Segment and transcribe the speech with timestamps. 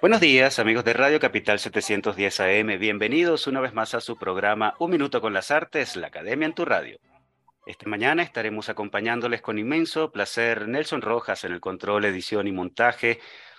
[0.00, 2.78] Buenos días, amigos de Radio Capital 710 AM.
[2.78, 6.54] Bienvenidos una vez más a su programa Un Minuto con las Artes, la Academia en
[6.54, 7.00] tu Radio.
[7.66, 13.18] Esta mañana estaremos acompañándoles con inmenso placer Nelson Rojas en el control, edición y montaje,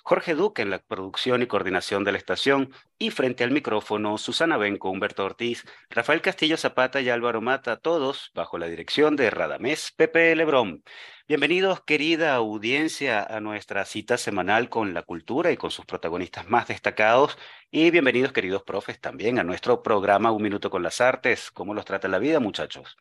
[0.09, 4.58] Jorge Duque en la producción y coordinación de la estación y frente al micrófono Susana
[4.58, 9.94] Benco, Humberto Ortiz, Rafael Castillo Zapata y Álvaro Mata, todos bajo la dirección de Radamés
[9.95, 10.84] Pepe Lebrón.
[11.27, 16.67] Bienvenidos, querida audiencia, a nuestra cita semanal con la cultura y con sus protagonistas más
[16.67, 17.38] destacados.
[17.70, 21.52] Y bienvenidos, queridos profes, también a nuestro programa Un Minuto con las Artes.
[21.52, 22.97] ¿Cómo los trata la vida, muchachos?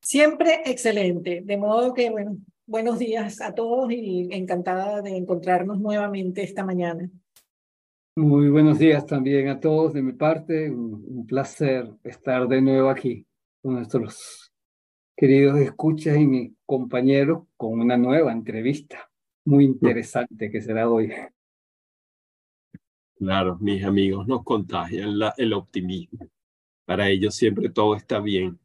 [0.00, 1.40] Siempre excelente.
[1.42, 2.36] De modo que, bueno,
[2.66, 7.08] buenos días a todos y encantada de encontrarnos nuevamente esta mañana.
[8.16, 10.70] Muy buenos días también a todos de mi parte.
[10.70, 13.26] Un, un placer estar de nuevo aquí
[13.62, 14.52] con nuestros
[15.16, 19.10] queridos escuchas y mis compañeros, con una nueva entrevista
[19.46, 21.12] muy interesante que será hoy.
[23.16, 26.28] Claro, mis amigos nos contagian la, el optimismo.
[26.84, 28.58] Para ellos siempre todo está bien.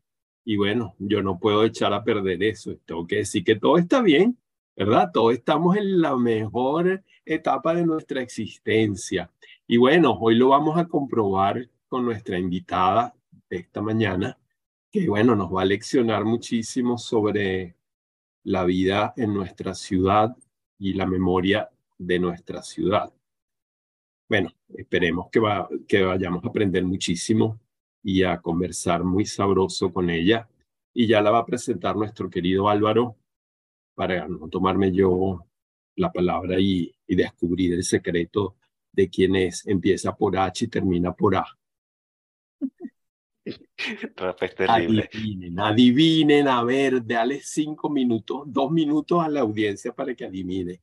[0.43, 2.75] Y bueno, yo no puedo echar a perder eso.
[2.85, 4.37] Tengo que decir que todo está bien,
[4.75, 5.11] ¿verdad?
[5.13, 9.31] Todos estamos en la mejor etapa de nuestra existencia.
[9.67, 13.15] Y bueno, hoy lo vamos a comprobar con nuestra invitada
[13.49, 14.37] de esta mañana,
[14.91, 17.75] que bueno, nos va a leccionar muchísimo sobre
[18.43, 20.35] la vida en nuestra ciudad
[20.79, 23.13] y la memoria de nuestra ciudad.
[24.27, 27.59] Bueno, esperemos que, va, que vayamos a aprender muchísimo
[28.03, 30.47] y a conversar muy sabroso con ella.
[30.93, 33.15] Y ya la va a presentar nuestro querido Álvaro
[33.95, 35.45] para no tomarme yo
[35.95, 38.55] la palabra y, y descubrir el secreto
[38.91, 39.65] de quién es.
[39.67, 41.45] Empieza por H y termina por A.
[44.55, 45.09] terrible.
[45.11, 50.81] Adivinen, adivinen, a ver, dale cinco minutos, dos minutos a la audiencia para que adivine.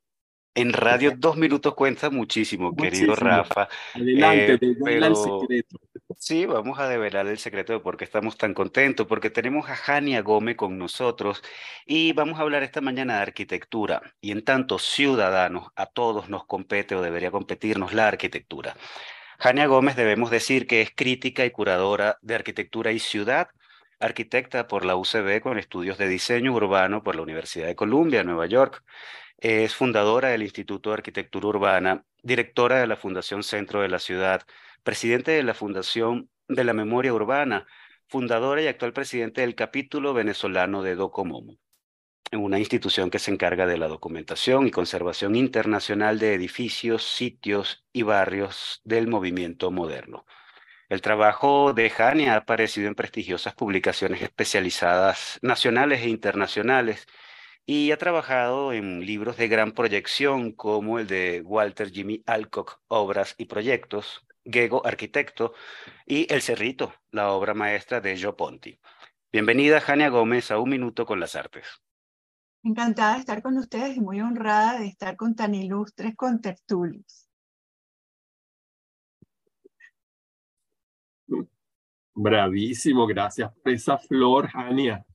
[0.60, 3.68] En radio dos minutos cuenta muchísimo, querido Rafa.
[3.94, 5.78] Adelante, eh, el secreto.
[6.16, 9.76] Sí, vamos a develar el secreto de por qué estamos tan contentos, porque tenemos a
[9.76, 11.42] Jania Gómez con nosotros
[11.86, 14.02] y vamos a hablar esta mañana de arquitectura.
[14.20, 18.74] Y en tanto ciudadanos, a todos nos compete o debería competirnos la arquitectura.
[19.38, 23.48] Jania Gómez debemos decir que es crítica y curadora de arquitectura y ciudad,
[24.00, 28.46] arquitecta por la UCB con estudios de diseño urbano por la Universidad de Columbia, Nueva
[28.46, 28.84] York.
[29.38, 34.42] Es fundadora del Instituto de Arquitectura Urbana, directora de la Fundación Centro de la Ciudad,
[34.82, 37.66] presidente de la Fundación de la Memoria Urbana,
[38.08, 41.58] fundadora y actual presidente del capítulo venezolano de Docomomo
[42.32, 48.02] una institución que se encarga de la documentación y conservación internacional de edificios, sitios y
[48.02, 50.26] barrios del movimiento moderno.
[50.88, 57.06] El trabajo de Jania ha aparecido en prestigiosas publicaciones especializadas nacionales e internacionales
[57.66, 63.34] y ha trabajado en libros de gran proyección como el de Walter Jimmy Alcock, Obras
[63.36, 65.52] y Proyectos, Gego, Arquitecto,
[66.06, 68.80] y El Cerrito, la obra maestra de Joe Ponti.
[69.30, 71.66] Bienvenida, Jania Gómez, a Un Minuto con las Artes.
[72.62, 77.27] Encantada de estar con ustedes y muy honrada de estar con tan ilustres contertulios.
[82.20, 85.06] Bravísimo, gracias por esa flor, Jania.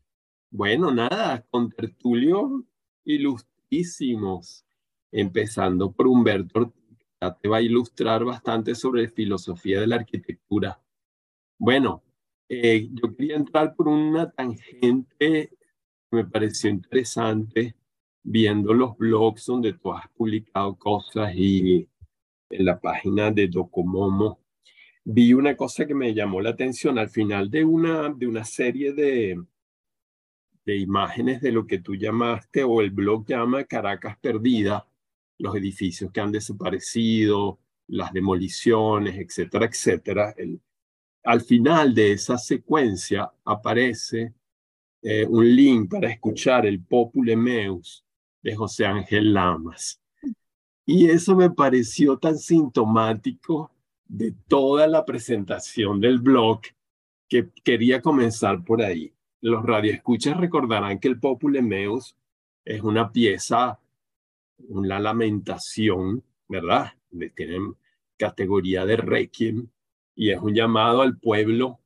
[0.50, 2.64] Bueno, nada, con tertulios
[3.04, 4.66] ilustrísimos,
[5.12, 6.74] empezando por Humberto,
[7.22, 10.82] ya te va a ilustrar bastante sobre filosofía de la arquitectura.
[11.58, 12.04] Bueno,
[12.48, 15.52] eh, yo quería entrar por una tangente
[16.14, 17.76] me pareció interesante
[18.22, 21.90] viendo los blogs donde tú has publicado cosas y
[22.50, 24.43] en la página de Docomomo
[25.06, 28.94] vi una cosa que me llamó la atención al final de una, de una serie
[28.94, 29.42] de,
[30.66, 34.88] de imágenes de lo que tú llamaste o el blog llama Caracas Perdida,
[35.40, 40.36] los edificios que han desaparecido, las demoliciones, etcétera, etcétera.
[41.24, 44.34] Al final de esa secuencia aparece
[45.02, 48.06] eh, un link para escuchar el Popule Meus
[48.42, 50.00] de José Ángel Lamas.
[50.86, 53.72] Y eso me pareció tan sintomático
[54.08, 56.62] de toda la presentación del blog
[57.28, 59.14] que quería comenzar por ahí.
[59.42, 62.16] Los radioescuchas recordarán que el Popule Meus
[62.66, 63.80] es una pieza,
[64.70, 66.94] una lamentación, ¿verdad?
[67.36, 67.76] Tienen
[68.18, 69.68] categoría de requiem
[70.16, 71.80] y es un llamado al pueblo,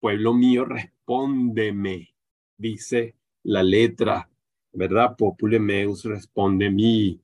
[0.00, 2.14] pueblo mío, respóndeme,
[2.56, 4.28] dice la letra,
[4.72, 5.16] ¿verdad?
[5.16, 7.20] Popule meus, responde mí.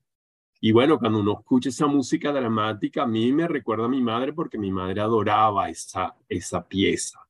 [0.61, 4.33] Y bueno, cuando uno escucha esa música dramática, a mí me recuerda a mi madre
[4.33, 7.21] porque mi madre adoraba esa, esa pieza,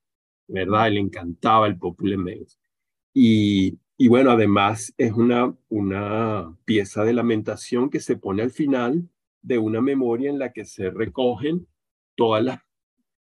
[0.48, 0.90] ¿verdad?
[0.90, 2.58] Le encantaba el Popule Meus.
[3.14, 9.08] Y, y bueno, además es una, una pieza de lamentación que se pone al final
[9.42, 11.68] de una memoria en la que se recogen
[12.16, 12.60] todas las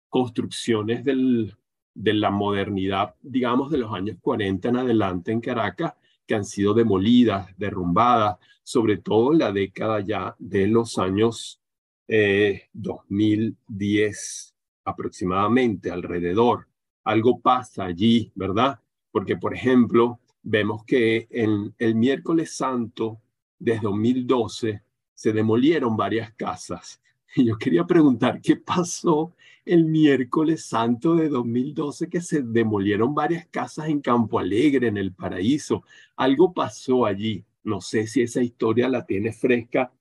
[0.09, 1.55] construcciones del,
[1.93, 5.93] de la modernidad, digamos, de los años 40 en adelante en Caracas,
[6.31, 11.59] que han sido demolidas, derrumbadas, sobre todo en la década ya de los años
[12.07, 14.55] 2010 eh,
[14.85, 16.69] aproximadamente, alrededor.
[17.03, 18.79] Algo pasa allí, ¿verdad?
[19.11, 23.19] Porque, por ejemplo, vemos que en el miércoles santo
[23.59, 24.81] de 2012
[25.13, 27.01] se demolieron varias casas.
[27.35, 29.33] Yo quería preguntar, ¿qué pasó
[29.65, 35.13] el miércoles santo de 2012 que se demolieron varias casas en Campo Alegre, en el
[35.13, 35.83] paraíso.
[36.15, 37.45] Algo pasó allí.
[37.63, 39.93] No sé si esa historia la tiene fresca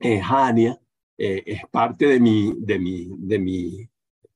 [0.00, 0.80] eh, Jania.
[1.16, 3.88] es parte de mi, de mi, de mi,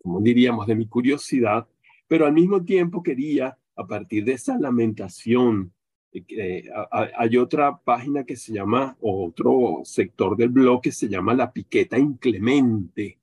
[0.03, 1.67] como diríamos, de mi curiosidad,
[2.07, 5.73] pero al mismo tiempo quería, a partir de esa lamentación,
[6.13, 11.35] eh, eh, hay otra página que se llama, otro sector del blog que se llama
[11.35, 13.19] La Piqueta Inclemente,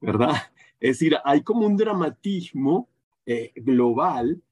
[0.00, 0.34] ¿verdad?
[0.78, 2.88] Es decir, hay como un dramatismo
[3.26, 4.42] eh, global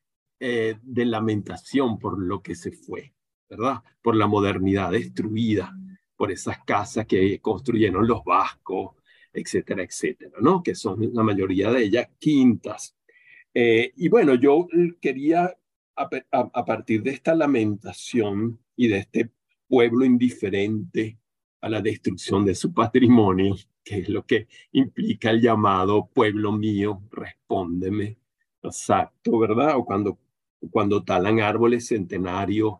[0.40, 3.12] de lamentación por lo que se fue,
[3.50, 3.82] ¿verdad?
[4.00, 5.76] Por la modernidad destruida,
[6.14, 8.94] por esas casas que construyeron los vascos,
[9.32, 10.62] etcétera, etcétera, ¿no?
[10.62, 12.94] Que son la mayoría de ellas quintas.
[13.52, 14.68] Y bueno, yo
[15.00, 15.57] quería,
[15.98, 19.30] a partir de esta lamentación y de este
[19.66, 21.18] pueblo indiferente
[21.60, 27.02] a la destrucción de su patrimonio, que es lo que implica el llamado pueblo mío,
[27.10, 28.18] respóndeme.
[28.62, 29.76] Exacto, ¿verdad?
[29.76, 30.18] O cuando,
[30.70, 32.74] cuando talan árboles centenarios,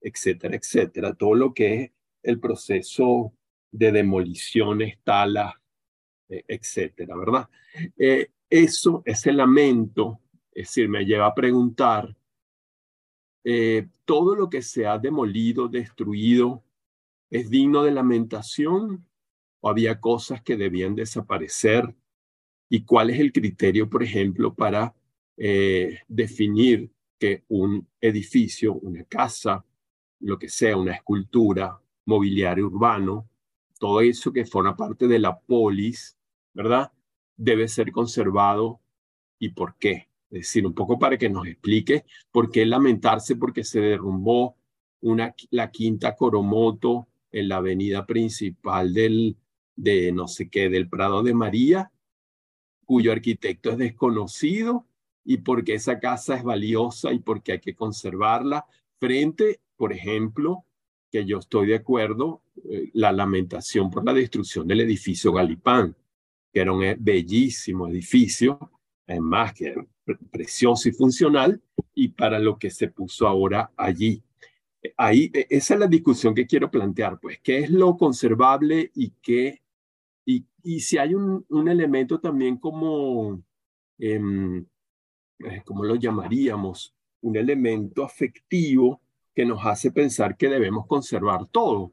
[0.00, 1.14] etcétera, etcétera.
[1.14, 1.90] Todo lo que es
[2.22, 3.32] el proceso
[3.70, 5.54] de demoliciones, talas,
[6.28, 7.48] e, etcétera, ¿verdad?
[7.96, 10.20] Eh, eso, ese lamento,
[10.52, 12.14] es decir, me lleva a preguntar,
[13.44, 16.62] eh, todo lo que se ha demolido, destruido,
[17.30, 19.06] ¿es digno de lamentación
[19.60, 21.94] o había cosas que debían desaparecer?
[22.68, 24.94] ¿Y cuál es el criterio, por ejemplo, para
[25.36, 29.64] eh, definir que un edificio, una casa,
[30.20, 33.28] lo que sea, una escultura, mobiliario urbano,
[33.78, 36.16] todo eso que forma parte de la polis,
[36.54, 36.92] ¿verdad?
[37.36, 38.80] Debe ser conservado
[39.38, 40.11] y por qué.
[40.32, 44.56] Es decir, un poco para que nos explique por qué lamentarse porque se derrumbó
[45.02, 49.36] una, la quinta Coromoto en la avenida principal del,
[49.76, 51.92] de no sé qué, del Prado de María,
[52.86, 54.86] cuyo arquitecto es desconocido
[55.22, 58.64] y porque esa casa es valiosa y porque hay que conservarla
[58.98, 60.64] frente, por ejemplo,
[61.10, 65.94] que yo estoy de acuerdo, eh, la lamentación por la destrucción del edificio Galipán,
[66.50, 68.58] que era un bellísimo edificio,
[69.06, 69.74] además que
[70.30, 71.62] precioso y funcional,
[71.94, 74.22] y para lo que se puso ahora allí
[74.96, 79.10] ahí, e, esa es la discusión que quiero plantear, pues, ¿qué es lo conservable y
[79.22, 79.62] qué,
[80.24, 83.42] y, y si hay un, un elemento también como,
[83.98, 84.20] eh,
[85.64, 86.94] ¿cómo lo llamaríamos?
[87.22, 89.00] Un elemento afectivo
[89.34, 91.92] que nos hace pensar que debemos conservar todo,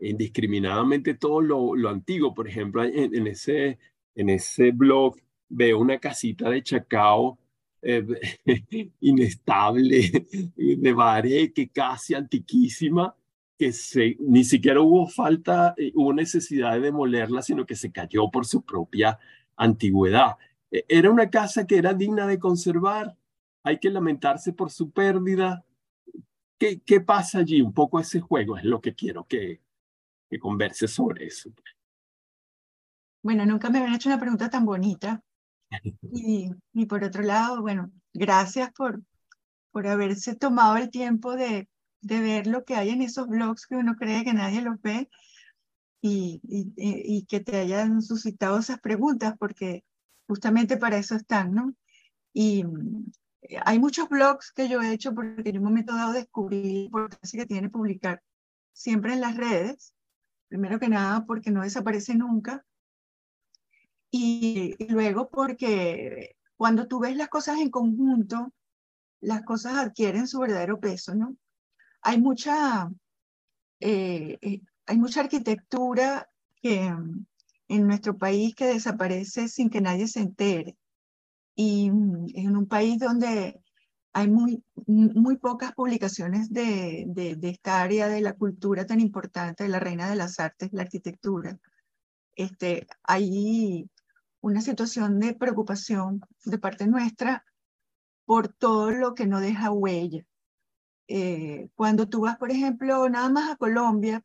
[0.00, 2.34] indiscriminadamente todo lo, lo antiguo.
[2.34, 3.78] Por ejemplo, en, ese,
[4.14, 5.16] en ese blog
[5.48, 7.38] veo una casita de Chacao
[7.82, 8.04] eh,
[9.00, 10.26] inestable,
[10.56, 13.14] de Baré, que casi antiquísima,
[13.56, 18.30] que se, ni siquiera hubo falta, eh, hubo necesidad de demolerla, sino que se cayó
[18.30, 19.18] por su propia
[19.56, 20.36] antigüedad.
[20.70, 23.16] E, era una casa que era digna de conservar,
[23.62, 25.64] hay que lamentarse por su pérdida.
[26.58, 27.60] ¿Qué, qué pasa allí?
[27.60, 29.60] Un poco ese juego es lo que quiero que,
[30.28, 31.50] que converse sobre eso.
[33.22, 35.22] Bueno, nunca me habían hecho una pregunta tan bonita.
[36.12, 39.02] Y, y por otro lado, bueno, gracias por,
[39.70, 41.68] por haberse tomado el tiempo de,
[42.00, 45.10] de ver lo que hay en esos blogs que uno cree que nadie los ve
[46.00, 49.84] y, y, y que te hayan suscitado esas preguntas, porque
[50.26, 51.74] justamente para eso están, ¿no?
[52.32, 52.64] Y
[53.42, 56.78] eh, hay muchos blogs que yo he hecho porque en un momento dado descubrí la
[56.80, 58.22] importancia que tiene publicar
[58.72, 59.92] siempre en las redes,
[60.48, 62.64] primero que nada porque no desaparece nunca,
[64.10, 68.52] y, luego porque cuando tú ves las cosas en conjunto,
[69.20, 71.36] las cosas adquieren su verdadero peso, ¿no?
[72.02, 72.90] Hay mucha,
[73.80, 76.28] eh, eh, hay mucha arquitectura
[76.62, 76.92] que,
[77.68, 80.76] en nuestro país que desaparece sin que nadie se entere.
[81.54, 83.60] Y mm, en un país donde
[84.12, 89.64] hay muy, muy pocas publicaciones de, de, de, esta área de la cultura tan importante,
[89.64, 91.58] de la reina de las artes, la arquitectura.
[92.34, 93.88] Este, hay
[94.40, 97.44] una situación de preocupación de parte nuestra
[98.24, 100.24] por todo lo que no deja huella.
[101.08, 104.22] Eh, cuando tú vas, por ejemplo, nada más a Colombia,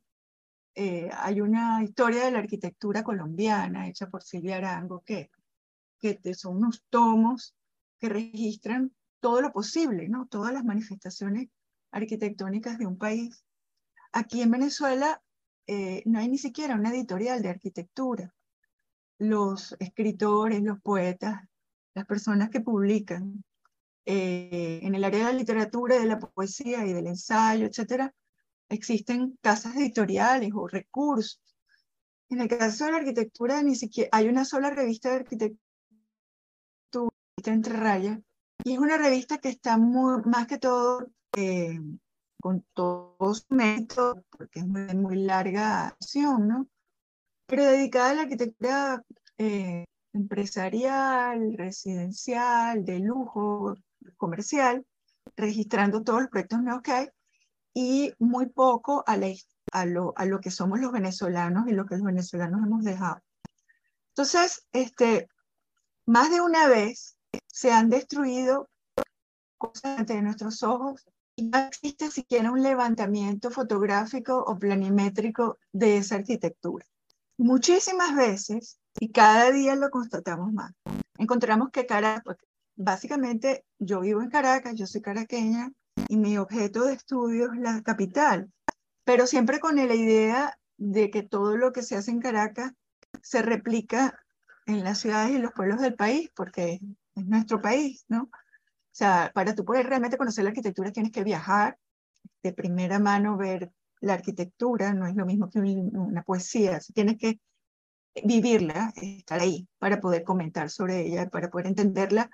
[0.75, 5.29] eh, hay una historia de la arquitectura colombiana hecha por Silvia Arango, que,
[5.99, 7.55] que son unos tomos
[7.99, 10.27] que registran todo lo posible, ¿no?
[10.27, 11.47] Todas las manifestaciones
[11.91, 13.45] arquitectónicas de un país.
[14.11, 15.21] Aquí en Venezuela
[15.67, 18.33] eh, no hay ni siquiera una editorial de arquitectura.
[19.23, 21.41] Los escritores, los poetas,
[21.93, 23.41] las personas que publican
[24.05, 28.13] eh, en el área de la literatura, de la poesía y del ensayo, etcétera,
[28.67, 31.41] existen casas editoriales o recursos.
[32.29, 35.57] En el caso de la arquitectura, ni siquiera hay una sola revista de arquitectura
[37.45, 38.19] entre rayas,
[38.65, 41.79] y es una revista que está muy, más que todo eh,
[42.41, 46.67] con todos sus métodos, porque es muy, muy larga acción, ¿no?
[47.53, 49.03] Pero dedicada a la arquitectura
[49.37, 53.75] eh, empresarial, residencial, de lujo,
[54.17, 54.83] comercial,
[55.37, 57.09] registrando todos los proyectos nuevos que hay
[57.75, 59.19] y muy poco a,
[59.71, 63.21] a, lo, a lo que somos los venezolanos y lo que los venezolanos hemos dejado.
[64.13, 65.27] Entonces, este,
[66.07, 68.67] más de una vez se han destruido
[69.59, 71.05] cosas ante nuestros ojos
[71.35, 76.83] y no existe siquiera un levantamiento fotográfico o planimétrico de esa arquitectura.
[77.37, 80.71] Muchísimas veces, y cada día lo constatamos más,
[81.17, 82.37] encontramos que Caracas,
[82.75, 85.71] básicamente yo vivo en Caracas, yo soy caraqueña
[86.07, 88.51] y mi objeto de estudio es la capital,
[89.03, 92.73] pero siempre con la idea de que todo lo que se hace en Caracas
[93.21, 94.19] se replica
[94.65, 96.79] en las ciudades y los pueblos del país, porque
[97.15, 98.23] es nuestro país, ¿no?
[98.23, 101.77] O sea, para tú poder realmente conocer la arquitectura tienes que viajar
[102.43, 103.71] de primera mano, ver
[104.03, 107.39] la arquitectura, no es lo mismo que una poesía, tienes que
[108.21, 112.29] vivirla, estar ahí para poder comentar sobre ella, para poder entenderla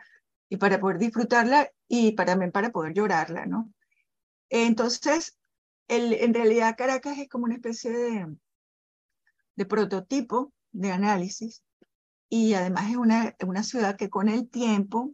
[0.50, 3.72] y para poder disfrutarla y para, también para poder llorarla, ¿no?
[4.50, 5.38] Entonces,
[5.88, 8.36] el, en realidad Caracas es como una especie de,
[9.56, 11.62] de prototipo de análisis
[12.30, 15.14] y además es una, una ciudad que con el tiempo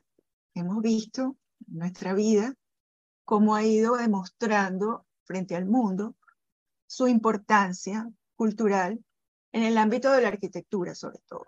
[0.53, 1.35] hemos visto
[1.67, 2.55] en nuestra vida
[3.25, 6.15] cómo ha ido demostrando frente al mundo
[6.87, 9.03] su importancia cultural
[9.51, 11.45] en el ámbito de la arquitectura, sobre todo.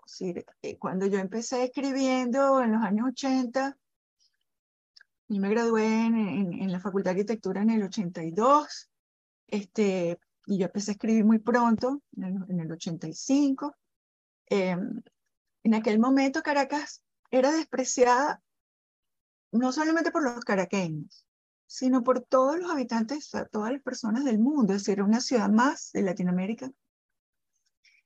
[0.61, 3.77] Eh, cuando yo empecé escribiendo en los años 80,
[5.29, 8.89] y me gradué en, la Facultad de Arquitectura en el 82,
[9.47, 13.75] este, y yo empecé a escribir muy pronto, en el, en el 85.
[14.49, 14.77] Eh,
[15.63, 18.41] en aquel momento Caracas era despreciada
[19.51, 21.26] no solamente por los caraqueños,
[21.67, 25.91] sino por todos los habitantes, todas las personas del mundo, es decir, una ciudad más
[25.91, 26.71] de Latinoamérica.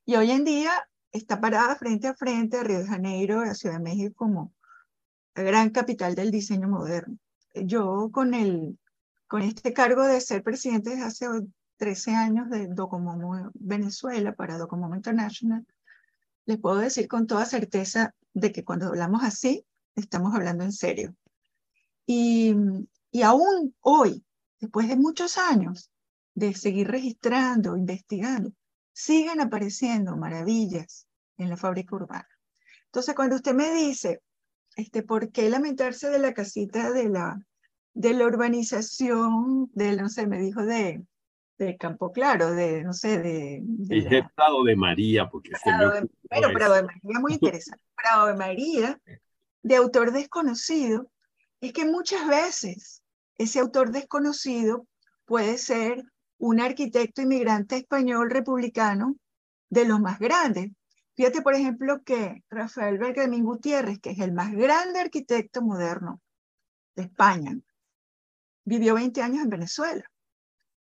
[0.06, 0.72] Y hoy en día
[1.12, 4.54] está parada frente a frente a Río de Janeiro, a Ciudad de México, como
[5.36, 7.18] la gran capital del diseño moderno.
[7.54, 8.80] Yo con, el,
[9.28, 11.28] con este cargo de ser presidente desde hace
[11.78, 15.66] 13 años de Docomomo Venezuela para Docomomo International,
[16.46, 19.66] les puedo decir con toda certeza de que cuando hablamos así,
[19.96, 21.16] estamos hablando en serio.
[22.06, 22.56] Y,
[23.12, 24.24] y aún hoy,
[24.60, 25.92] después de muchos años
[26.34, 28.52] de seguir registrando, investigando,
[28.94, 32.28] siguen apareciendo maravillas en la fábrica urbana.
[32.86, 34.22] Entonces, cuando usted me dice,
[34.76, 37.40] este, ¿por qué lamentarse de la casita de la,
[37.94, 41.04] de la urbanización, del, no sé, me dijo de,
[41.58, 43.62] de Campo Claro, de, no sé, de...
[43.64, 47.84] de Prado de María, porque Prado de, Bueno, Prado de María, muy interesante.
[47.96, 49.02] Prado de María,
[49.64, 51.12] de autor desconocido,
[51.60, 53.01] es que muchas veces
[53.38, 54.88] ese autor desconocido
[55.26, 56.04] puede ser
[56.38, 59.16] un arquitecto inmigrante español republicano
[59.70, 60.72] de los más grandes.
[61.16, 66.22] Fíjate, por ejemplo, que Rafael Bergamín Gutiérrez, que es el más grande arquitecto moderno
[66.96, 67.58] de España,
[68.66, 70.04] vivió 20 años en Venezuela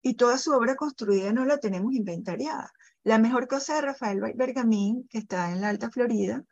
[0.03, 2.71] y toda su obra construida no la tenemos inventariada.
[3.03, 6.45] La mejor cosa de Rafael Bergamín, que está en la Alta Florida,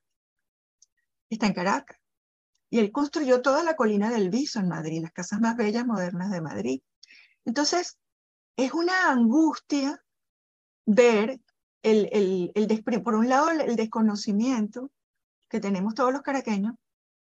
[1.28, 1.98] está en Caracas.
[2.74, 6.32] Y él construyó toda la colina del Viso en Madrid, las casas más bellas modernas
[6.32, 6.80] de Madrid.
[7.44, 8.00] Entonces,
[8.56, 10.02] es una angustia
[10.84, 11.40] ver
[11.82, 14.90] el, el, el por un lado el desconocimiento
[15.48, 16.74] que tenemos todos los caraqueños,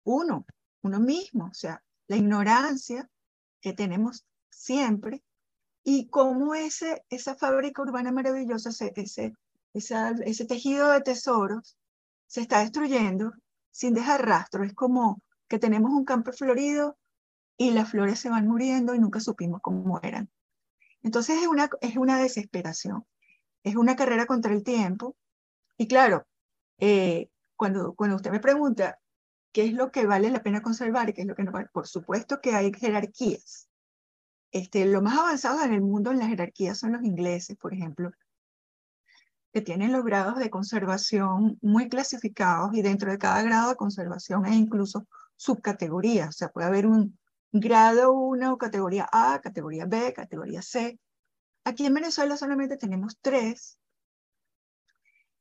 [0.05, 0.47] uno,
[0.81, 3.07] uno mismo, o sea, la ignorancia
[3.61, 5.23] que tenemos siempre
[5.83, 9.35] y cómo ese, esa fábrica urbana maravillosa, ese, ese
[9.75, 11.77] ese tejido de tesoros
[12.27, 13.35] se está destruyendo
[13.71, 14.65] sin dejar rastro.
[14.65, 16.99] Es como que tenemos un campo florido
[17.57, 20.31] y las flores se van muriendo y nunca supimos cómo eran.
[21.03, 23.05] Entonces es una, es una desesperación,
[23.63, 25.17] es una carrera contra el tiempo.
[25.77, 26.27] Y claro,
[26.79, 28.99] eh, cuando, cuando usted me pregunta
[29.53, 31.69] qué es lo que vale la pena conservar y qué es lo que no vale,
[31.73, 33.69] por supuesto que hay jerarquías.
[34.51, 38.11] Este, lo más avanzado en el mundo en las jerarquías son los ingleses, por ejemplo,
[39.53, 44.45] que tienen los grados de conservación muy clasificados y dentro de cada grado de conservación
[44.47, 46.29] hay incluso subcategorías.
[46.29, 47.19] O sea, puede haber un
[47.53, 50.99] grado 1, categoría A, categoría B, categoría C.
[51.65, 53.79] Aquí en Venezuela solamente tenemos tres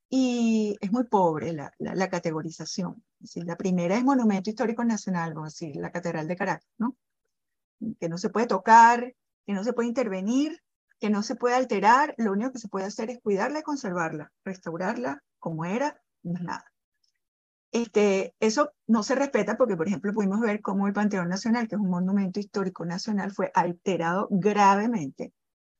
[0.08, 3.04] y es muy pobre la, la, categorización.
[3.34, 6.96] la primera es Monumento Histórico Nacional, vamos a decir, la Catedral de Caracas, ¿no?
[7.98, 10.62] Que no se puede tocar, que no se puede intervenir
[11.04, 14.32] que no se puede alterar, lo único que se puede hacer es cuidarla y conservarla,
[14.44, 16.64] restaurarla como era, es nada.
[17.74, 21.74] Este, eso no se respeta porque, por ejemplo, pudimos ver cómo el Panteón Nacional, que
[21.74, 25.32] es un monumento histórico nacional, fue alterado gravemente.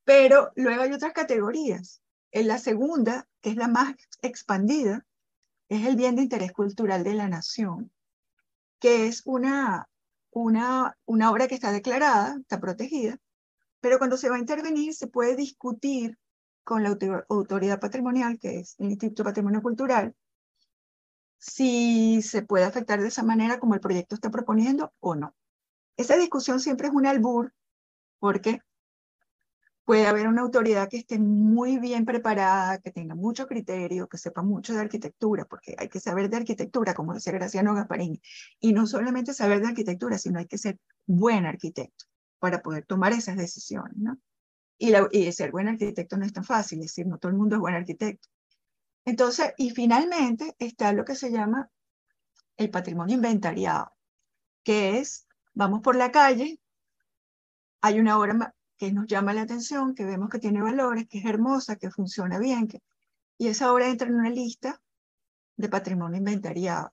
[0.02, 2.02] Pero luego hay otras categorías.
[2.32, 5.06] En la segunda, que es la más expandida,
[5.68, 7.92] es el bien de interés cultural de la nación,
[8.80, 9.88] que es una,
[10.32, 13.18] una, una obra que está declarada, está protegida,
[13.80, 16.18] pero cuando se va a intervenir, se puede discutir
[16.64, 16.98] con la
[17.28, 20.12] autoridad patrimonial, que es el Instituto Patrimonio Cultural,
[21.38, 25.34] si se puede afectar de esa manera como el proyecto está proponiendo o no.
[25.96, 27.52] Esa discusión siempre es un albur,
[28.18, 28.60] porque
[29.84, 34.42] puede haber una autoridad que esté muy bien preparada, que tenga mucho criterio, que sepa
[34.42, 38.20] mucho de arquitectura, porque hay que saber de arquitectura, como decía Graciano Gasparini,
[38.60, 42.06] y no solamente saber de arquitectura, sino hay que ser buen arquitecto
[42.38, 44.18] para poder tomar esas decisiones, ¿no?
[44.78, 47.56] Y, y ser buen arquitecto no es tan fácil, es decir, no todo el mundo
[47.56, 48.28] es buen arquitecto.
[49.04, 51.70] Entonces, y finalmente está lo que se llama
[52.56, 53.92] el patrimonio inventariado,
[54.62, 56.60] que es, vamos por la calle,
[57.82, 61.24] hay una obra que nos llama la atención, que vemos que tiene valores, que es
[61.26, 62.82] hermosa, que funciona bien, que,
[63.36, 64.80] y esa obra entra en una lista
[65.56, 66.92] de patrimonio inventariado.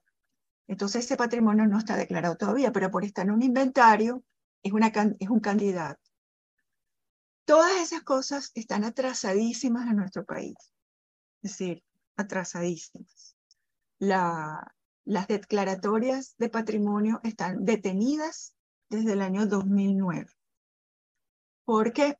[0.67, 4.23] Entonces ese patrimonio no está declarado todavía, pero por estar en un inventario,
[4.63, 4.88] es, una,
[5.19, 6.01] es un candidato.
[7.45, 10.55] Todas esas cosas están atrasadísimas en nuestro país,
[11.41, 11.83] es decir,
[12.15, 13.36] atrasadísimas.
[14.00, 18.56] La, las declaratorias de patrimonio están detenidas
[18.89, 20.28] desde el año 2009,
[21.65, 22.17] porque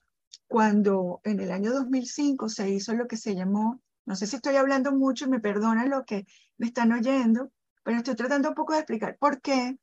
[0.48, 4.56] cuando en el año 2005 se hizo lo que se llamó, no sé si estoy
[4.56, 6.26] hablando mucho me perdonan lo que
[6.58, 7.52] me están oyendo,
[7.84, 9.78] pero estoy tratando un poco de explicar por qué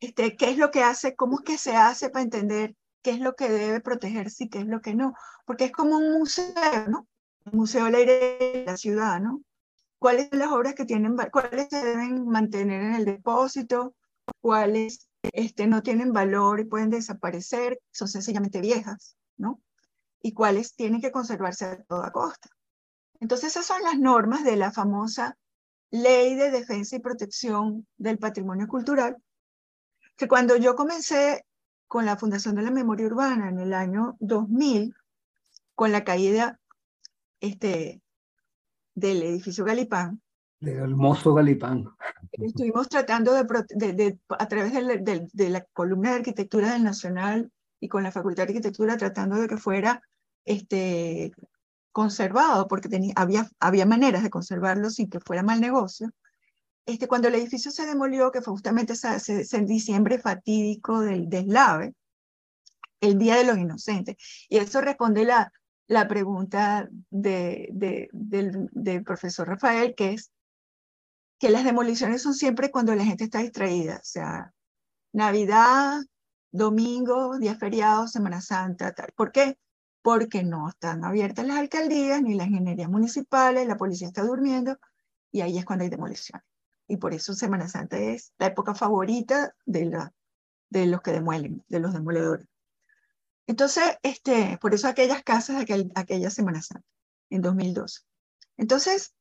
[0.00, 3.20] este, qué es lo que hace, cómo es que se hace para entender qué es
[3.20, 5.14] lo que debe protegerse y qué es lo que no.
[5.44, 6.54] Porque es como un museo,
[6.88, 7.06] ¿no?
[7.52, 9.42] Museo al aire de la ciudad, ¿no?
[9.98, 13.94] ¿Cuáles son las obras que tienen, cuáles deben mantener en el depósito?
[14.40, 17.80] ¿Cuáles este, no tienen valor y pueden desaparecer?
[17.92, 19.60] Son sencillamente viejas, ¿no?
[20.20, 22.48] Y cuáles tienen que conservarse a toda costa.
[23.20, 25.36] Entonces, esas son las normas de la famosa
[25.90, 29.16] Ley de Defensa y Protección del Patrimonio Cultural,
[30.16, 31.46] que cuando yo comencé
[31.86, 34.94] con la Fundación de la Memoria Urbana en el año 2000,
[35.74, 36.58] con la caída
[37.40, 38.02] este,
[38.94, 40.20] del edificio Galipán,
[40.60, 41.84] del hermoso Galipán.
[42.32, 48.02] Estuvimos tratando de, a través de, de, la columna de arquitectura del Nacional y con
[48.02, 50.02] la Facultad de Arquitectura tratando de que fuera
[50.44, 51.32] este,
[51.92, 56.10] conservado, porque tenía, había, había maneras de conservarlo sin que fuera mal negocio.
[56.86, 61.94] Este, cuando el edificio se demolió, que fue justamente ese, diciembre fatídico del deslave,
[63.00, 64.16] el Día de los Inocentes,
[64.48, 65.52] y eso responde la,
[65.88, 67.68] la pregunta de,
[68.12, 70.32] del, profesor Rafael, que es
[71.38, 74.52] que las demoliciones son siempre cuando la gente está distraída, o sea,
[75.12, 76.00] Navidad,
[76.50, 79.12] domingo, día feriado, Semana Santa, tal.
[79.14, 79.58] ¿Por qué?
[80.02, 84.78] Porque no están abiertas las alcaldías ni las ingenierías municipales, la policía está durmiendo
[85.32, 86.46] y ahí es cuando hay demoliciones
[86.88, 90.08] y por eso Semana Santa es la época favorita de,
[90.70, 92.46] de los que demuelen, de los demoledores.
[93.46, 96.86] Entonces, este, por eso aquellas casas, aquel, aquella Semana Santa,
[97.30, 98.02] en 2012.
[98.56, 99.14] Entonces,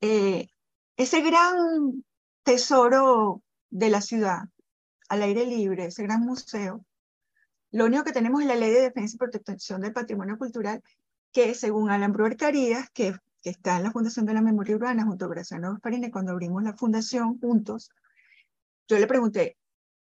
[0.00, 0.48] eh,
[0.96, 2.04] ese gran
[2.42, 4.42] tesoro de la ciudad,
[5.08, 6.84] al aire libre, ese gran museo,
[7.70, 10.82] lo único que tenemos es la Ley de Defensa y Protección del Patrimonio Cultural,
[11.32, 15.04] que según Alan Bruer Carías, que que está en la Fundación de la Memoria Urbana
[15.04, 17.90] junto a Graciano Gasparini, cuando abrimos la fundación juntos,
[18.88, 19.56] yo le pregunté,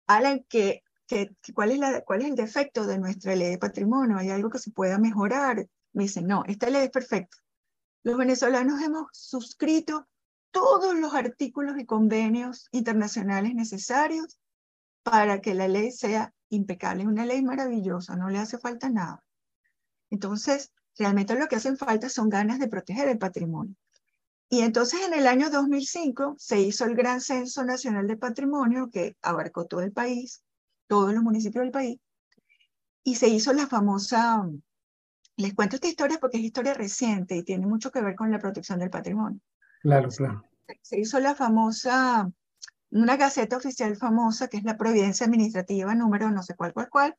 [0.07, 4.19] Alan, ¿qué, qué, cuál, es la, ¿cuál es el defecto de nuestra ley de patrimonio?
[4.19, 5.67] ¿Hay algo que se pueda mejorar?
[5.93, 7.37] Me dice, no, esta ley es perfecta.
[8.03, 10.09] los venezolanos hemos suscrito
[10.51, 14.39] todos los artículos y convenios internacionales necesarios
[15.03, 17.03] para que la ley sea impecable.
[17.03, 19.25] Es una ley maravillosa, no le hace falta nada.
[20.11, 23.75] Entonces, realmente lo que hacen falta son ganas de proteger el patrimonio.
[24.49, 29.17] Y entonces en el año 2005 se hizo el Gran Censo Nacional de Patrimonio que
[29.23, 30.45] abarcó todo el país,
[30.87, 31.99] todos los municipios del país,
[33.05, 34.49] y se hizo la famosa,
[35.37, 38.39] les cuento esta historia porque es historia reciente y tiene mucho que ver con la
[38.39, 39.41] protección del patrimonio.
[39.83, 40.43] Claro, claro.
[40.81, 42.31] Se hizo la famosa,
[42.91, 47.17] una gaceta oficial famosa que es la Providencia Administrativa número no sé cuál, cuál, cuál,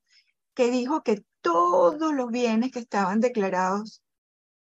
[0.55, 4.01] que dijo que todos los bienes que estaban declarados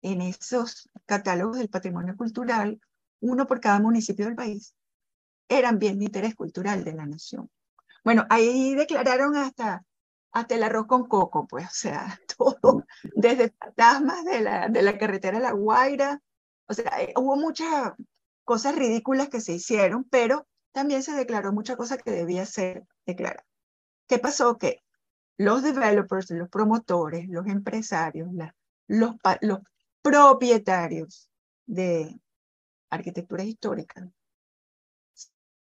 [0.02, 2.82] en esos catálogos del patrimonio cultural,
[3.22, 4.76] uno por cada municipio del país,
[5.48, 7.50] eran bien de interés cultural de la nación.
[8.04, 9.86] Bueno, ahí declararon hasta,
[10.32, 12.86] hasta el arroz con coco, pues, o sea, todo,
[13.16, 16.22] desde fantasmas de la, de la carretera La Guaira,
[16.68, 17.94] o sea, eh, hubo muchas
[18.44, 23.46] cosas ridículas que se hicieron, pero también se declaró mucha cosa que debía ser declarada.
[24.08, 24.58] ¿Qué pasó?
[24.58, 24.84] Que
[25.38, 28.30] los developers, los promotores, los empresarios,
[28.88, 29.60] los, los
[30.02, 31.30] propietarios
[31.66, 32.20] de
[32.90, 34.08] arquitectura histórica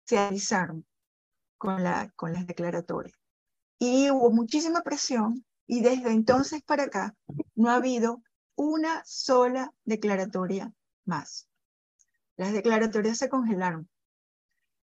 [0.06, 0.86] se avisaron
[1.62, 3.16] con, la, con las declaratorias.
[3.78, 7.16] Y hubo muchísima presión y desde entonces para acá
[7.54, 8.24] no ha habido
[8.56, 10.74] una sola declaratoria
[11.06, 11.48] más.
[12.36, 13.88] Las declaratorias se congelaron.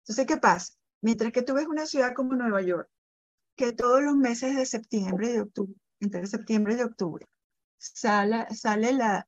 [0.02, 0.74] Entonces, ¿qué pasa?
[1.00, 2.90] Mientras que tú ves una ciudad como Nueva York,
[3.56, 7.26] que todos los meses de septiembre y de octubre, entre septiembre y octubre,
[7.78, 9.26] sale, sale la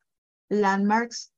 [0.50, 1.32] Landmarks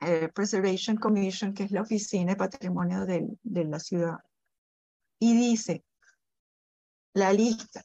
[0.00, 4.18] eh, Preservation Commission, que es la oficina de patrimonio de, de la ciudad,
[5.24, 5.82] y dice
[7.14, 7.82] la lista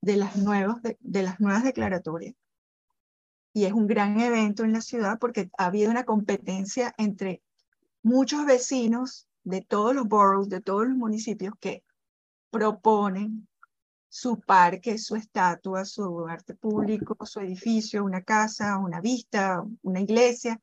[0.00, 2.36] de las, nuevas, de, las nuevas declaratorias.
[3.52, 7.42] Y es un gran evento en la ciudad porque ha habido una competencia entre
[8.04, 11.82] muchos vecinos de todos los boroughs, de todos los municipios que
[12.50, 13.48] proponen
[14.08, 20.60] su parque, su estatua, su arte público, su edificio, una casa, una vista, una iglesia,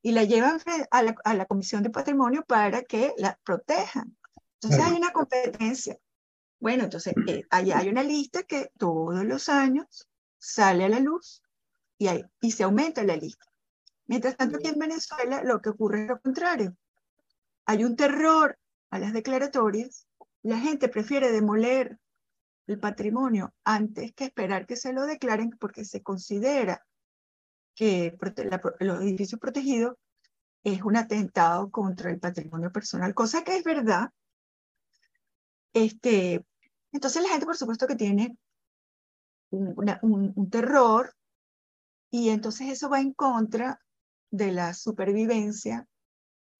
[0.00, 4.17] y la llevan a la Comisión de Patrimonio para que la protejan.
[4.60, 5.96] Entonces hay una competencia.
[6.60, 11.42] Bueno, entonces eh, allá hay una lista que todos los años sale a la luz
[11.98, 13.46] y, hay, y se aumenta la lista.
[14.06, 16.76] Mientras tanto, aquí en Venezuela lo que ocurre es lo contrario.
[17.66, 18.58] Hay un terror
[18.90, 20.06] a las declaratorias,
[20.42, 21.98] la gente prefiere demoler
[22.66, 26.84] el patrimonio antes que esperar que se lo declaren porque se considera
[27.74, 28.16] que
[28.80, 29.96] los edificios protegidos
[30.64, 34.10] es un atentado contra el patrimonio personal, cosa que es verdad.
[35.72, 36.44] Este,
[36.92, 38.36] entonces la gente, por supuesto, que tiene
[39.50, 41.14] un, terror
[42.10, 43.80] y entonces eso va en contra
[44.30, 45.86] de la supervivencia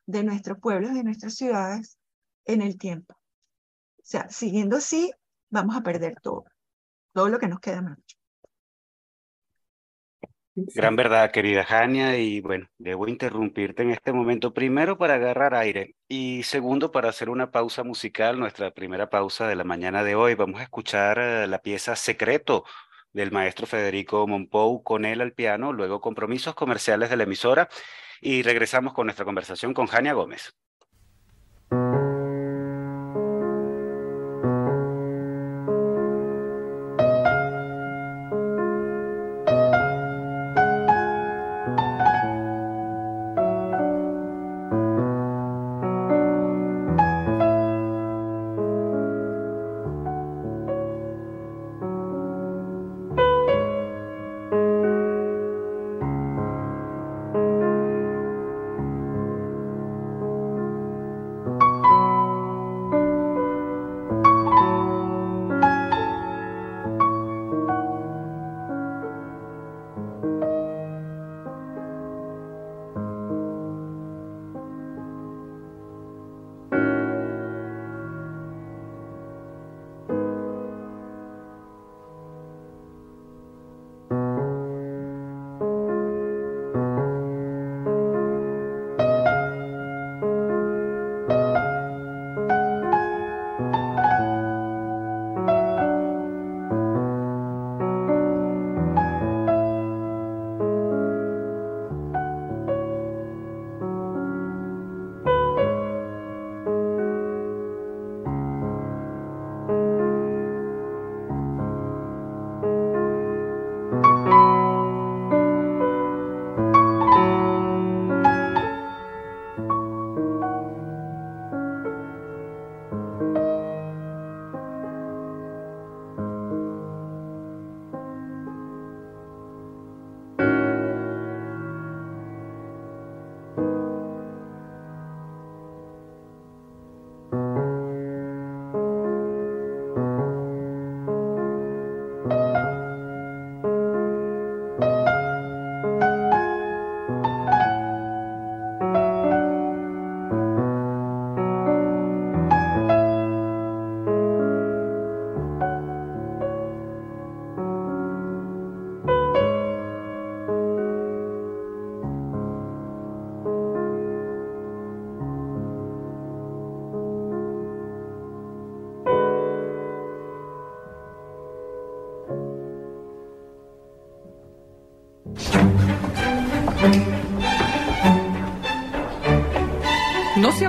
[0.07, 1.99] de nuestros pueblos, de nuestras ciudades
[2.45, 3.15] en el tiempo.
[3.15, 5.13] O sea, siguiendo así,
[5.51, 6.45] vamos a perder todo,
[7.13, 8.18] todo lo que nos queda mucho.
[10.75, 15.95] Gran verdad, querida Jania, y bueno, debo interrumpirte en este momento, primero para agarrar aire
[16.09, 20.35] y segundo para hacer una pausa musical, nuestra primera pausa de la mañana de hoy.
[20.35, 22.65] Vamos a escuchar eh, la pieza Secreto
[23.13, 27.69] del maestro Federico Monpou con él al piano, luego compromisos comerciales de la emisora
[28.21, 30.57] y regresamos con nuestra conversación con Jania Gómez.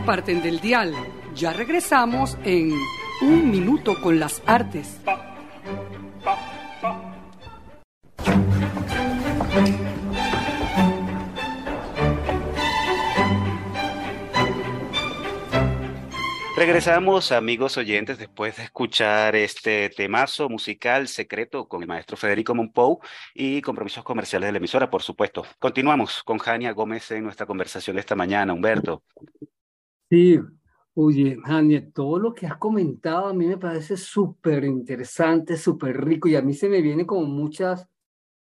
[0.09, 0.91] Aparten del dial.
[1.35, 2.73] Ya regresamos en
[3.21, 4.99] Un Minuto con las Artes.
[16.57, 22.99] Regresamos, amigos oyentes, después de escuchar este temazo musical secreto con el maestro Federico Monpou
[23.35, 25.45] y compromisos comerciales de la emisora, por supuesto.
[25.59, 28.53] Continuamos con Jania Gómez en nuestra conversación de esta mañana.
[28.53, 29.03] Humberto.
[30.09, 30.39] Sí,
[30.95, 36.27] oye, Jania, todo lo que has comentado a mí me parece súper interesante, súper rico
[36.27, 37.87] y a mí se me vienen como muchas,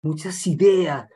[0.04, 1.10] muchas ideas.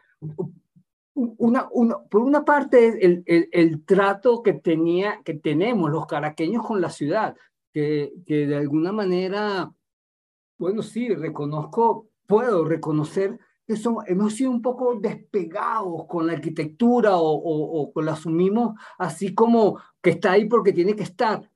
[1.14, 1.70] Una,
[2.10, 6.90] por una parte, el, el, el, trato que, tenía, que tenemos los caraqueños con la
[6.90, 7.36] ciudad,
[7.72, 9.72] que, que de alguna manera,
[10.58, 13.38] bueno, sí, reconozco, puedo reconocer
[13.72, 18.78] que somos, hemos sido un poco despegados con la arquitectura o, o, o la asumimos
[18.98, 21.50] así como que está ahí porque tiene que estar,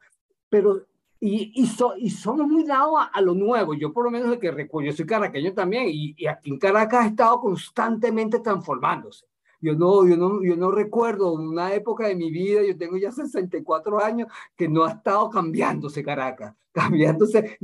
[0.49, 0.86] pero
[1.19, 3.73] y, y, y, somos muy dados a, lo nuevo.
[3.73, 6.58] Yo por lo menos de que recuerdo, yo soy caraqueño también y, y, aquí en
[6.58, 9.25] Caracas ha estado constantemente transformándose.
[9.65, 13.12] Yo no, yo no, yo no recuerdo una época de mi vida, yo tengo ya
[13.12, 17.58] 64 años, que no ha estado cambiándose Caracas, cambiándose,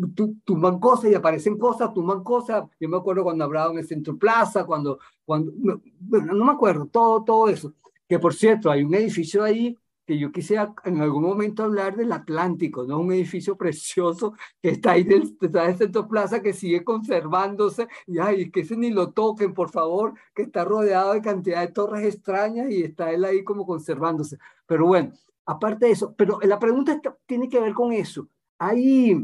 [0.43, 2.63] tuman cosas y aparecen cosas, tuman cosas.
[2.79, 5.53] Yo me acuerdo cuando hablaban en Centro Plaza, cuando, cuando,
[5.99, 7.71] bueno, no me acuerdo, todo, todo eso.
[8.09, 12.11] Que por cierto, hay un edificio ahí que yo quisiera en algún momento hablar del
[12.11, 12.99] Atlántico, ¿no?
[12.99, 18.19] Un edificio precioso que está ahí del, está en Centro Plaza que sigue conservándose y
[18.19, 22.15] ay, que ese ni lo toquen, por favor, que está rodeado de cantidad de torres
[22.15, 24.37] extrañas y está él ahí como conservándose.
[24.65, 25.13] Pero bueno,
[25.45, 28.27] aparte de eso, pero la pregunta tiene que ver con eso.
[28.57, 29.15] Hay,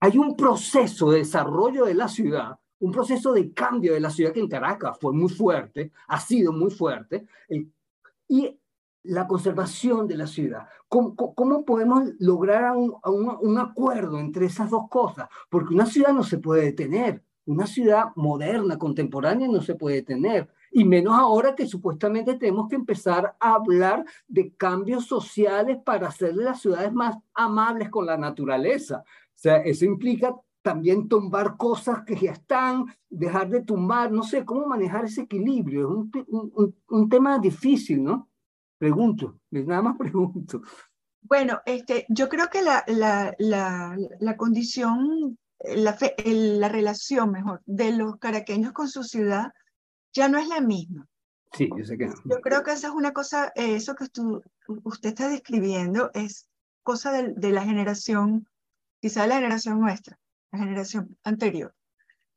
[0.00, 4.32] hay un proceso de desarrollo de la ciudad un proceso de cambio de la ciudad
[4.32, 7.26] que en Caracas fue muy fuerte, ha sido muy fuerte,
[8.26, 8.59] y
[9.02, 10.66] la conservación de la ciudad.
[10.88, 15.28] ¿Cómo, podemos lograr un, un, acuerdo entre esas dos cosas?
[15.48, 20.48] Porque una ciudad no se puede detener, una ciudad moderna, contemporánea, no se puede detener.
[20.72, 26.36] Y menos ahora que supuestamente tenemos que empezar a hablar de cambios sociales para hacer
[26.36, 28.98] las ciudades más amables con la naturaleza.
[28.98, 34.44] O sea, eso implica también tumbar cosas que ya están, dejar de tumbar, no sé,
[34.44, 36.08] cómo manejar ese equilibrio.
[36.14, 38.29] Es un, un tema difícil, ¿no?
[38.80, 40.62] Pregunto, nada más pregunto.
[41.20, 47.60] Bueno, este, yo creo que la, la, la, la condición, la, fe, la relación mejor
[47.66, 49.52] de los caraqueños con su ciudad
[50.14, 51.06] ya no es la misma.
[51.52, 54.42] Sí, yo sé que Yo creo que esa es una cosa, eso que tú,
[54.84, 56.48] usted está describiendo es
[56.82, 58.48] cosa de, de la generación,
[58.98, 60.18] quizá de la generación nuestra,
[60.52, 61.74] la generación anterior.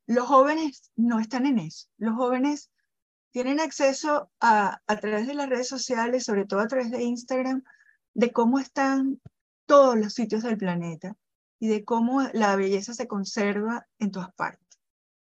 [0.08, 1.88] Los jóvenes no están en eso.
[1.97, 2.69] Los jóvenes
[3.33, 7.63] tienen acceso a, través de las redes sociales, sobre todo a través de Instagram,
[8.13, 9.19] de cómo están
[9.65, 11.15] todos los sitios del planeta
[11.59, 14.79] y de cómo la belleza se conserva en todas partes.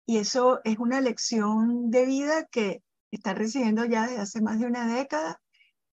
[0.06, 4.66] Y eso es una lección de vida que están recibiendo ya desde hace más de
[4.66, 5.40] una década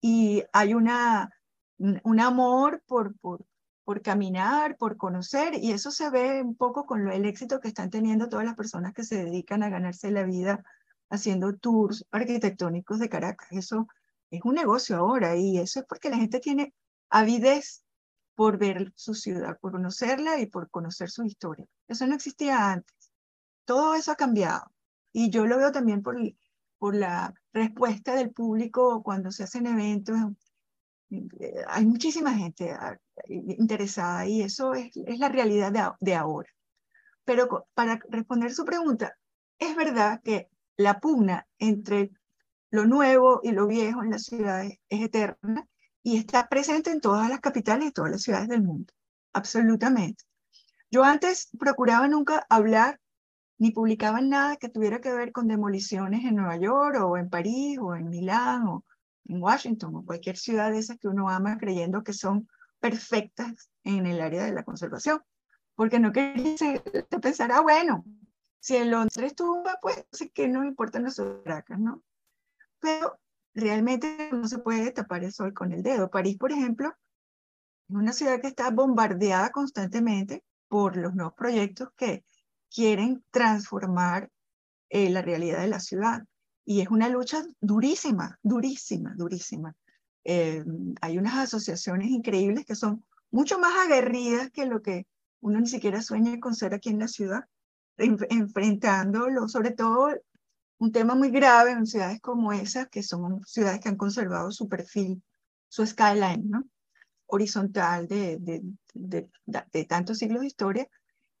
[0.00, 1.30] y hay una,
[1.78, 7.26] un amor por, por caminar, por conocer, y eso se ve un poco con el
[7.26, 10.64] éxito que están teniendo todas las personas que se dedican a ganarse la vida
[11.12, 13.48] haciendo tours arquitectónicos de Caracas.
[13.52, 13.86] Eso
[14.30, 16.74] es un negocio ahora y eso es porque la gente tiene
[17.10, 17.84] avidez
[18.34, 21.66] por ver su ciudad, por conocerla y por conocer su historia.
[21.86, 23.12] Eso no existía antes.
[23.66, 24.72] Todo eso ha cambiado.
[25.12, 26.16] Y yo lo veo también por,
[26.78, 30.16] por la respuesta del público cuando se hacen eventos.
[31.68, 32.96] Hay muchísima gente ah,
[33.28, 36.48] interesada y eso es, es la realidad de, de ahora.
[37.24, 39.14] Pero para responder su pregunta,
[39.58, 40.48] es verdad que
[40.82, 42.10] la pugna entre
[42.70, 45.68] lo nuevo y lo viejo en las ciudades es eterna
[46.02, 48.92] y está presente en todas las capitales y todas las ciudades del mundo,
[49.32, 50.24] absolutamente.
[50.90, 53.00] Yo antes procuraba nunca hablar
[53.58, 57.78] ni publicaba nada que tuviera que ver con demoliciones en Nueva York o en París
[57.80, 58.84] o en Milán o
[59.26, 62.48] en Washington o cualquier ciudad de esas que uno ama creyendo que son
[62.80, 65.22] perfectas en el área de la conservación,
[65.76, 66.82] porque no quería
[67.20, 68.04] pensar, ah, bueno,
[68.62, 72.00] si en Londres tumba, pues sé que no importan las Caracas, ¿no?
[72.78, 73.18] Pero
[73.54, 76.10] realmente no se puede tapar el sol con el dedo.
[76.10, 76.94] París, por ejemplo,
[77.88, 82.24] es una ciudad que está bombardeada constantemente por los nuevos proyectos que
[82.72, 84.30] quieren transformar
[84.90, 86.22] eh, la realidad de la ciudad.
[86.64, 89.74] Y es una lucha durísima, durísima, durísima.
[90.22, 90.64] Eh,
[91.00, 95.08] hay unas asociaciones increíbles que son mucho más aguerridas que lo que
[95.40, 97.48] uno ni siquiera sueña con ser aquí en la ciudad
[97.96, 100.10] enfrentándolo, sobre todo
[100.78, 104.68] un tema muy grave en ciudades como esas, que son ciudades que han conservado su
[104.68, 105.22] perfil,
[105.68, 106.64] su skyline, ¿no?
[107.26, 110.88] horizontal de, de, de, de tantos siglos de historia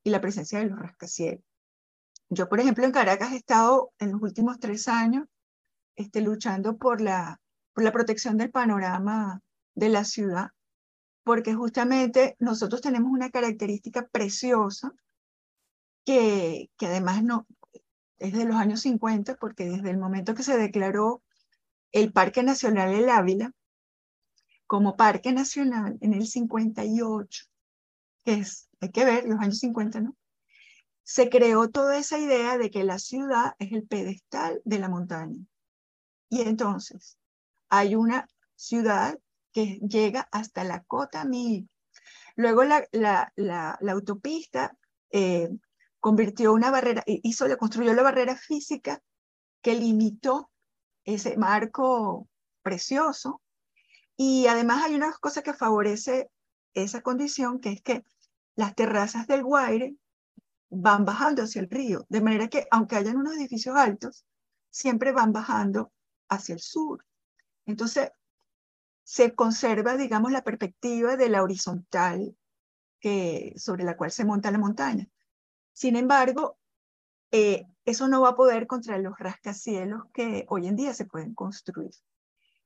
[0.02, 1.44] y la presencia de los rascacielos.
[2.30, 5.26] Yo, por ejemplo, en Caracas he estado en los últimos tres años
[5.96, 7.40] este, luchando por la,
[7.74, 9.40] por la protección del panorama
[9.74, 10.50] de la ciudad,
[11.24, 14.94] porque justamente nosotros tenemos una característica preciosa
[16.04, 17.46] que, que además no,
[18.18, 21.22] es de los años 50, porque desde el momento que se declaró
[21.90, 23.52] el Parque Nacional El Ávila
[24.66, 27.44] como Parque Nacional en el 58,
[28.24, 30.16] que es, hay que ver, los años 50, ¿no?
[31.02, 35.44] Se creó toda esa idea de que la ciudad es el pedestal de la montaña.
[36.30, 37.18] Y entonces
[37.68, 39.18] hay una ciudad
[39.52, 41.68] que llega hasta la cota mil.
[42.36, 44.76] Luego la, la, la, autopista
[45.10, 45.50] eh,
[46.02, 49.00] convirtió una barrera, hizo, le construyó la barrera física
[49.62, 50.50] que limitó
[51.04, 52.28] ese marco
[52.60, 53.40] precioso.
[54.16, 56.28] Y además hay una cosa que favorece
[56.74, 58.04] esa condición, que es que
[58.56, 59.94] las terrazas del Guaire
[60.70, 64.26] van bajando hacia el río, de manera que aunque hayan unos edificios altos,
[64.70, 65.92] siempre van bajando
[66.28, 67.06] hacia el sur.
[67.64, 68.10] Entonces,
[69.04, 72.36] se conserva, digamos, la perspectiva de la horizontal
[72.98, 75.08] que, sobre la cual se monta la montaña.
[75.72, 76.58] Sin embargo,
[77.30, 81.34] eh, eso no va a poder contra los rascacielos que hoy en día se pueden
[81.34, 81.92] construir.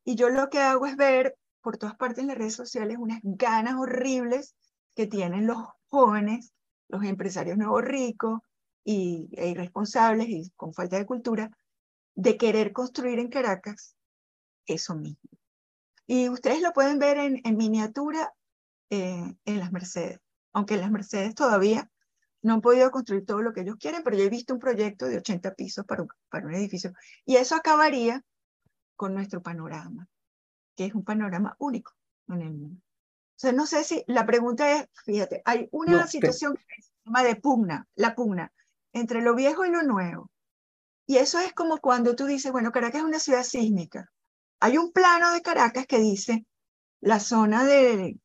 [0.05, 3.21] Y yo lo que hago es ver por todas partes en las redes sociales unas
[3.23, 4.55] ganas horribles
[4.95, 6.53] que tienen los jóvenes,
[6.89, 8.41] los empresarios nuevos ricos
[8.85, 11.51] y, e irresponsables y con falta de cultura,
[12.15, 13.97] de querer construir en Caracas
[14.67, 15.31] eso mismo.
[16.07, 18.33] Y ustedes lo pueden ver en, miniatura
[18.91, 20.21] eh, en las Mercedes,
[20.53, 21.91] aunque en las Mercedes todavía
[22.47, 25.07] no han podido construir todo lo que ellos quieren, pero yo he visto un proyecto
[25.07, 26.93] de 80 pisos para un, para un edificio.
[27.25, 28.23] Y eso acabaría
[28.95, 30.09] con nuestro panorama,
[30.77, 31.93] que es un panorama único
[32.29, 32.81] en el mundo.
[32.81, 37.25] O sea, no sé si la pregunta es, fíjate, hay una situación que se llama
[37.25, 38.53] de pugna, la pugna,
[38.93, 40.31] entre lo viejo y lo nuevo.
[41.05, 44.09] Y eso es como cuando tú dices, bueno, Caracas es una ciudad sísmica.
[44.61, 46.47] Hay un plano de Caracas que dice,
[47.01, 48.21] la zona de,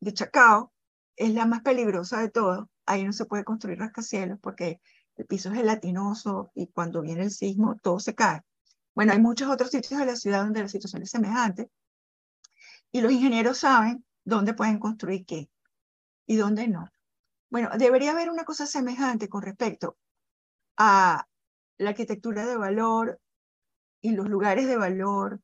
[0.00, 0.70] de Chacao
[1.16, 4.80] es la más peligrosa de todo, ahí no se puede construir rascacielos porque
[5.16, 8.42] el piso es gelatinoso y cuando viene el sismo todo se cae.
[8.94, 11.70] Bueno, hay muchos otros sitios de la ciudad donde la situación es semejante
[12.92, 15.50] y los ingenieros saben dónde pueden construir qué
[16.26, 16.88] y dónde no.
[17.50, 19.96] Bueno, debería haber una cosa semejante con respecto
[20.76, 21.26] a
[21.78, 23.20] la arquitectura de valor
[24.00, 25.40] y los lugares de valor,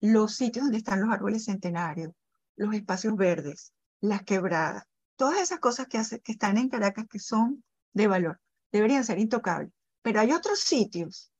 [0.00, 2.12] los sitios donde están los árboles centenarios,
[2.56, 4.84] los espacios verdes, las quebradas,
[5.16, 8.40] Todas esas cosas que, hace, que están en Caracas que son de valor
[8.72, 9.72] deberían ser intocables.
[10.02, 11.32] Pero hay otros sitios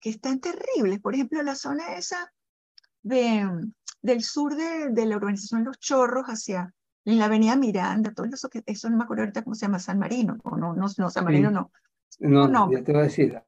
[0.00, 1.00] que están terribles.
[1.00, 2.32] Por ejemplo, la zona esa
[3.02, 3.48] de,
[4.02, 6.72] del sur de, de la urbanización Los Chorros hacia
[7.06, 9.78] en la avenida Miranda, todo eso, que, eso no me acuerdo ahorita cómo se llama,
[9.78, 11.70] San Marino, o no, no, no San Marino no.
[12.18, 13.40] No, no, ya te voy a decir.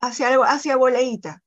[0.00, 1.42] Hacia, hacia Boleíta.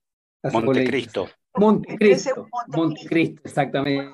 [0.51, 1.27] Montecristo.
[1.53, 2.47] Montecristo.
[2.67, 4.11] Montecristo, exactamente.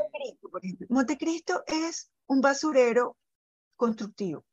[0.52, 3.18] Montecristo, Montecristo es un basurero
[3.76, 4.46] constructivo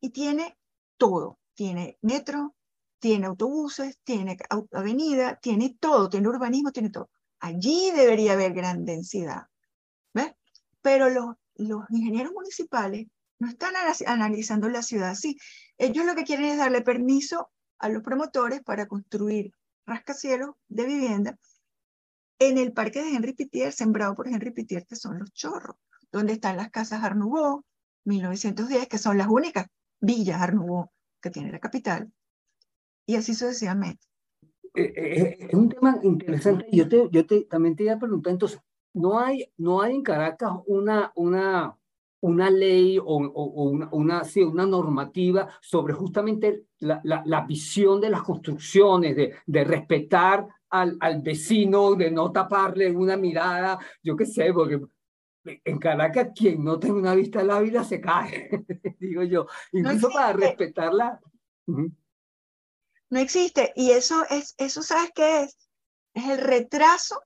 [0.00, 0.56] y tiene
[0.96, 1.38] todo.
[1.54, 2.54] Tiene metro,
[3.00, 4.36] tiene autobuses, tiene
[4.70, 7.10] avenida, tiene todo, tiene urbanismo, tiene todo.
[7.40, 9.46] Allí debería haber gran densidad.
[10.14, 10.32] ¿Ves?
[10.80, 13.08] Pero los, los ingenieros municipales
[13.40, 13.74] no están
[14.06, 15.36] analizando la ciudad así.
[15.76, 19.52] Ellos lo que quieren es darle permiso a los promotores para construir
[19.86, 21.36] rascacielos de vivienda
[22.38, 25.74] en el parque de Henry Pitier, sembrado por Henry Pitier, que son los chorros
[26.12, 27.64] donde están las casas Arnubó,
[28.04, 29.66] 1910, que son las únicas
[30.00, 30.90] villas Arnubó
[31.20, 32.12] que tiene la capital,
[33.06, 34.06] y así sucesivamente.
[34.74, 36.66] Eh, eh, eh, es un tema interesante.
[36.70, 38.60] Yo, te, yo te, también te iba a preguntar, entonces,
[38.94, 41.76] ¿no hay, no hay en Caracas una, una,
[42.20, 48.00] una ley o, o, una, una, sí, una normativa sobre justamente la, la, la, visión
[48.00, 54.16] de las construcciones, de, de respetar al, al, vecino, de no taparle una mirada, yo
[54.16, 54.80] qué sé, porque
[55.64, 58.50] en Caracas quien no tenga una vista al Ávila se cae,
[59.00, 61.20] digo yo, incluso para respetarla.
[61.66, 65.56] No existe, y eso es, eso sabes qué es,
[66.14, 67.22] es el retraso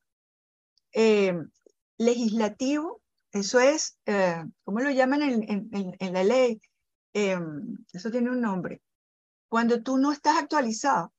[0.92, 1.34] eh,
[1.98, 3.00] legislativo,
[3.32, 5.42] eso es, eh, ¿cómo lo llaman en,
[5.72, 6.60] en, en la ley?
[7.14, 7.38] Eh,
[7.92, 8.82] eso tiene un nombre.
[9.48, 11.12] Cuando tú no estás actualizado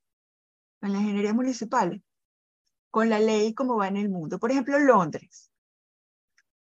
[0.81, 2.01] en las ingenierías municipales
[2.91, 4.37] con la ley como va en el mundo.
[4.37, 5.51] Por ejemplo, Londres.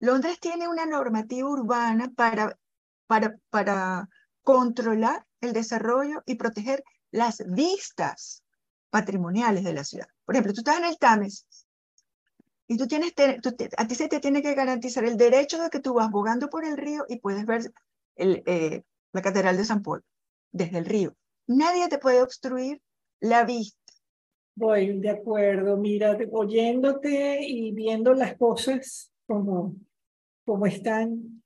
[0.02, 2.58] Londres tiene una normativa urbana para,
[3.06, 4.10] para, para
[4.42, 8.44] controlar el desarrollo y proteger las vistas
[8.90, 10.08] patrimoniales de la ciudad.
[10.26, 11.68] Por ejemplo, tú estás en el Támesis
[12.68, 13.14] y tú tienes,
[13.78, 16.66] a ti se te tiene que garantizar el derecho de que tú vas bogando por
[16.66, 17.72] el río y puedes ver
[18.16, 18.84] eh,
[19.14, 20.04] la Catedral de San Paul
[20.52, 21.16] desde el río.
[21.46, 22.82] Nadie te puede obstruir
[23.20, 23.78] la vista.
[24.56, 29.76] Voy de acuerdo, mira, oyéndote y viendo las cosas como,
[30.46, 31.44] como están,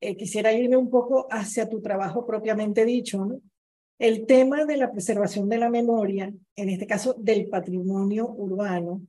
[0.00, 3.40] eh, quisiera irme un poco hacia tu trabajo propiamente dicho.
[3.98, 9.02] El tema de la preservación de la memoria, en este caso del patrimonio urbano,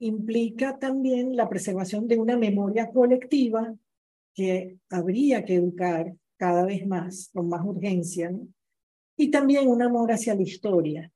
[0.00, 3.74] implica también la preservación de una memoria colectiva
[4.34, 8.32] que habría que educar cada vez más, con más urgencia,
[9.16, 11.12] y también un amor hacia la historia.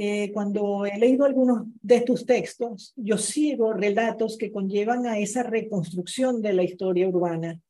[0.00, 5.42] Eh, cuando he leído algunos de tus textos, yo sigo relatos que conllevan a esa
[5.42, 7.60] reconstrucción de la historia urbana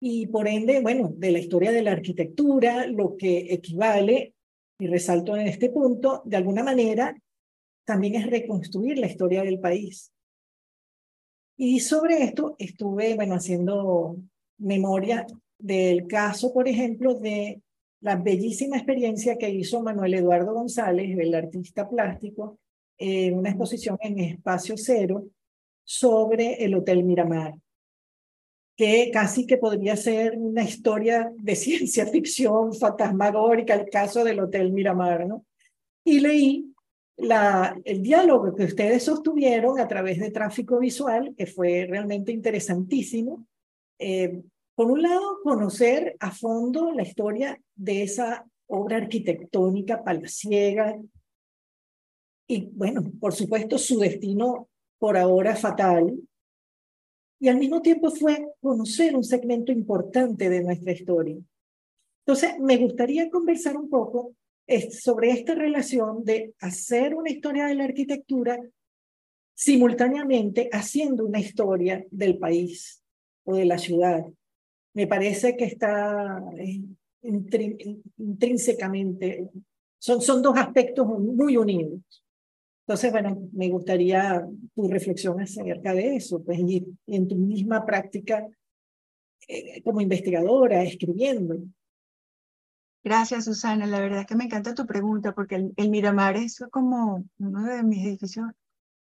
[0.00, 4.34] y por ende, bueno, de la historia de la arquitectura, lo que equivale,
[4.78, 7.14] y resalto en este punto, de alguna manera,
[7.84, 10.10] también es reconstruir la historia del país.
[11.58, 14.16] Y sobre esto estuve, bueno, haciendo
[14.56, 15.26] memoria
[15.58, 17.60] del caso, por ejemplo, de
[18.02, 22.58] la bellísima experiencia que hizo Manuel Eduardo González, el artista plástico,
[22.98, 25.24] en una exposición en Espacio Cero
[25.84, 27.54] sobre el Hotel Miramar
[28.76, 34.72] que casi que podría ser una historia de ciencia ficción fantasmagórica, el caso del Hotel
[34.72, 35.44] Miramar, ¿no?
[36.04, 36.74] Y leí
[37.16, 43.46] la, el diálogo que ustedes sostuvieron a través de tráfico visual, que fue realmente interesantísimo.
[43.98, 44.42] Eh,
[44.82, 51.00] por un lado, conocer a fondo la historia de esa obra arquitectónica palaciega
[52.48, 54.68] y, bueno, por supuesto, su destino
[54.98, 56.18] por ahora fatal,
[57.38, 61.36] y al mismo tiempo fue conocer un segmento importante de nuestra historia.
[62.26, 64.34] Entonces, me gustaría conversar un poco
[64.90, 68.58] sobre esta relación de hacer una historia de la arquitectura
[69.54, 73.00] simultáneamente haciendo una historia del país
[73.44, 74.24] o de la ciudad.
[74.94, 76.82] Me parece que está eh,
[77.22, 79.48] intrínsecamente,
[79.98, 82.00] son, son dos aspectos muy unidos.
[82.86, 88.44] Entonces, bueno, me gustaría tu reflexión acerca de eso, pues, y, en tu misma práctica
[89.48, 91.58] eh, como investigadora, escribiendo.
[93.04, 93.86] Gracias, Susana.
[93.86, 97.82] La verdad es que me encanta tu pregunta, porque el, Miramar es como uno de
[97.82, 98.46] mis edificios,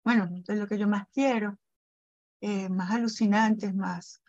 [0.05, 1.59] bueno, de lo que yo más quiero,
[2.41, 4.22] eh, más alucinantes, más,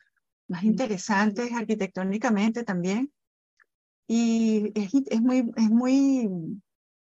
[0.53, 3.11] más interesantes arquitectónicamente también.
[4.07, 6.29] Y es, es, muy, es muy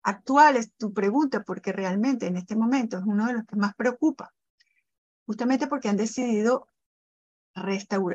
[0.05, 3.75] actual es tu pregunta, porque realmente en este momento es uno de los que más
[3.75, 4.33] preocupa,
[5.27, 6.69] justamente porque han decidido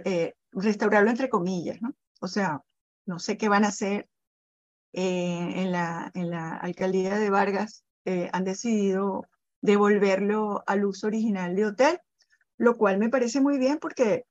[0.06, 1.94] eh, restaurarlo entre comillas, ¿no?
[2.22, 2.62] O sea,
[3.06, 4.08] no sé qué van a hacer
[4.94, 9.28] eh, en, la, en la alcaldía de Vargas, eh, han decidido
[9.62, 12.00] devolverlo al uso original de hotel,
[12.58, 14.26] lo cual me parece muy bien porque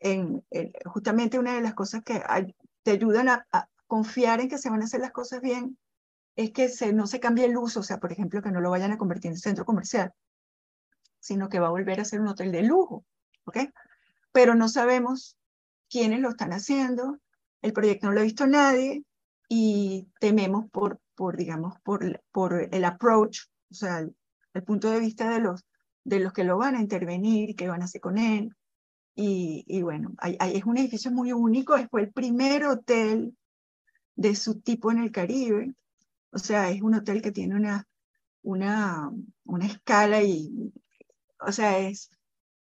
[0.00, 0.44] en,
[0.86, 2.22] justamente una de las cosas que
[2.82, 3.46] te ayudan a
[3.86, 5.76] confiar en que se van a hacer las cosas bien
[6.38, 8.70] es que se, no se cambie el uso, o sea, por ejemplo, que no lo
[8.70, 10.12] vayan a convertir en centro comercial,
[11.18, 13.04] sino que va a volver a ser un hotel de lujo,
[13.44, 13.58] ¿ok?
[14.30, 15.36] Pero no sabemos
[15.90, 17.18] quiénes lo están haciendo,
[17.60, 19.02] el proyecto no lo ha visto nadie
[19.48, 23.40] y tememos por, por digamos, por, por el approach,
[23.72, 24.14] o sea, el,
[24.64, 25.64] punto de vista de los,
[26.04, 28.54] de los que lo van a intervenir, qué van a hacer con él.
[29.20, 33.36] Y, y bueno, hay, es un edificio muy único, fue el primer hotel
[34.14, 35.74] de su tipo en el Caribe,
[36.30, 37.88] o sea, es un hotel que tiene una,
[38.42, 39.10] una,
[39.44, 40.72] una escala y,
[41.40, 42.10] o sea, es,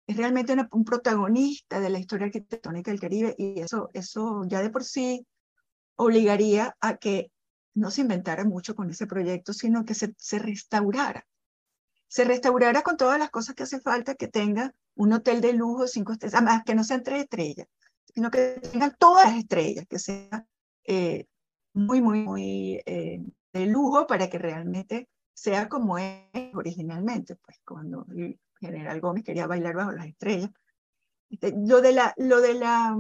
[0.07, 4.69] es realmente un protagonista de la historia arquitectónica del Caribe y eso, eso ya de
[4.69, 5.27] por sí
[5.97, 7.29] obligaría a que
[7.73, 11.27] no se inventara mucho con ese proyecto, sino que se, se restaurara.
[12.08, 15.88] Se restaurara con todas las cosas que hace falta que tenga un hotel de lujo,
[15.88, 17.68] cinco estrellas, además que no sean tres estrellas,
[18.14, 20.45] sino que tengan todas las estrellas, que sea
[20.86, 21.26] eh,
[21.74, 23.22] muy, muy, muy eh,
[23.53, 28.08] de lujo para que realmente sea como es originalmente, pues cuando
[28.60, 30.49] general Gómez quería bailar bajo las estrellas.
[31.30, 32.97] Este, lo de la, lo de la,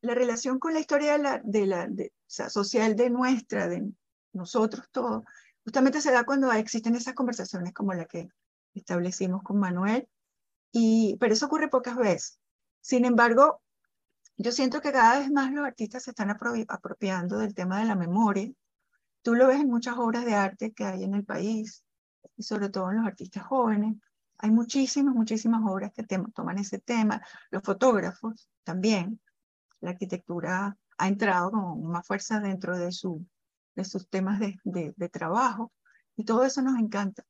[0.00, 3.88] la relación con la historia de la, de la social de nuestra, de
[4.32, 5.24] nosotros todos,
[5.64, 8.28] justamente se da cuando existen esas conversaciones como la que
[8.80, 10.08] establecimos con Manuel,
[10.72, 12.40] y, pero eso ocurre pocas veces.
[12.80, 13.62] Sin embargo,
[14.36, 17.96] yo siento que cada vez más los artistas se están apropiando del tema de la
[17.96, 18.52] memoria
[19.26, 21.84] Tú lo ves en muchas obras de arte que hay en el país,
[22.36, 23.96] y sobre todo en los artistas jóvenes.
[24.38, 27.20] Hay muchísimas, muchísimas obras que toman ese tema.
[27.50, 29.20] Los fotógrafos también.
[29.80, 33.26] La arquitectura ha entrado con más fuerza dentro de, su,
[33.74, 35.72] de sus temas de, de, trabajo.
[36.14, 37.24] Y todo eso nos encanta.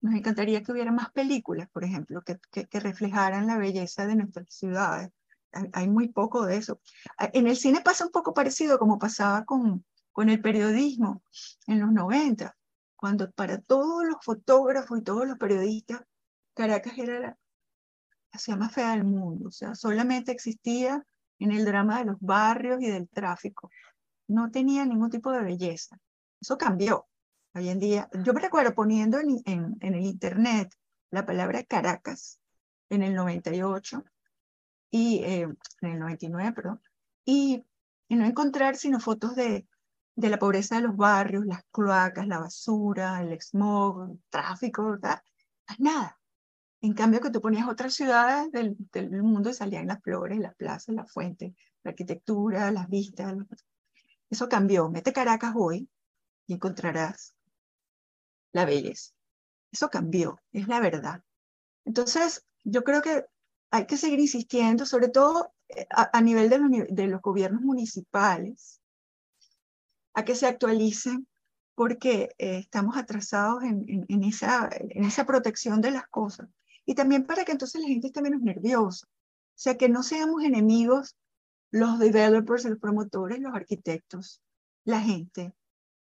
[0.00, 4.46] Nos encantaría que hubiera más películas, por ejemplo, que, que, reflejaran la belleza de nuestras
[4.48, 5.10] ciudades.
[5.72, 6.80] Hay, muy poco de eso.
[7.32, 11.22] En el cine pasa un poco parecido como pasaba con, con el periodismo
[11.66, 12.56] en los 90,
[12.96, 16.02] cuando para todos los fotógrafos y todos los periodistas,
[16.54, 17.38] Caracas era la,
[18.32, 19.48] la ciudad más fea del mundo.
[19.48, 21.04] O sea, solamente existía
[21.38, 23.70] en el drama de los barrios y del tráfico.
[24.28, 25.98] No tenía ningún tipo de belleza.
[26.40, 27.06] Eso cambió.
[27.58, 30.72] Hoy en día, yo me recuerdo poniendo en, en, el internet
[31.10, 32.38] la palabra Caracas
[32.88, 34.04] en el 98
[34.92, 35.40] y eh,
[35.80, 36.80] en el 99, perdón,
[37.24, 37.64] y,
[38.06, 39.66] y, no encontrar sino fotos de,
[40.14, 45.20] de la pobreza de los barrios, las cloacas, la basura, el smog, el tráfico, ¿verdad?
[45.80, 46.16] Nada.
[46.80, 50.54] En cambio que tú ponías otras ciudades del, del mundo y salían las flores, las
[50.54, 53.34] plazas, las fuentes, la arquitectura, las vistas.
[54.30, 54.88] Eso cambió.
[54.88, 55.90] Mete Caracas hoy
[56.46, 57.34] y encontrarás
[58.52, 59.12] la belleza.
[59.70, 61.22] Eso cambió, es la verdad.
[61.84, 63.26] Entonces, yo creo que
[63.70, 68.80] hay que seguir insistiendo, sobre todo eh, a, nivel de los, de los, gobiernos municipales,
[70.14, 71.26] a que se actualicen
[71.74, 76.48] porque eh, estamos atrasados en, en, esa, en esa protección de las cosas.
[76.84, 79.06] Y también para que entonces la gente esté menos nerviosa.
[79.06, 81.16] O sea, que no seamos enemigos
[81.70, 84.42] los developers, los promotores, los arquitectos,
[84.84, 85.52] la gente,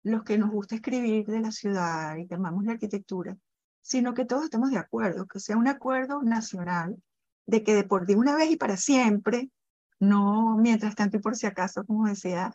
[0.03, 3.37] los que nos gusta escribir de la ciudad y que amamos la arquitectura,
[3.81, 7.01] sino que todos estemos de acuerdo, que sea un acuerdo nacional
[7.45, 9.49] de que de por de una vez y para siempre,
[9.99, 12.53] no mientras tanto y por si acaso, como decía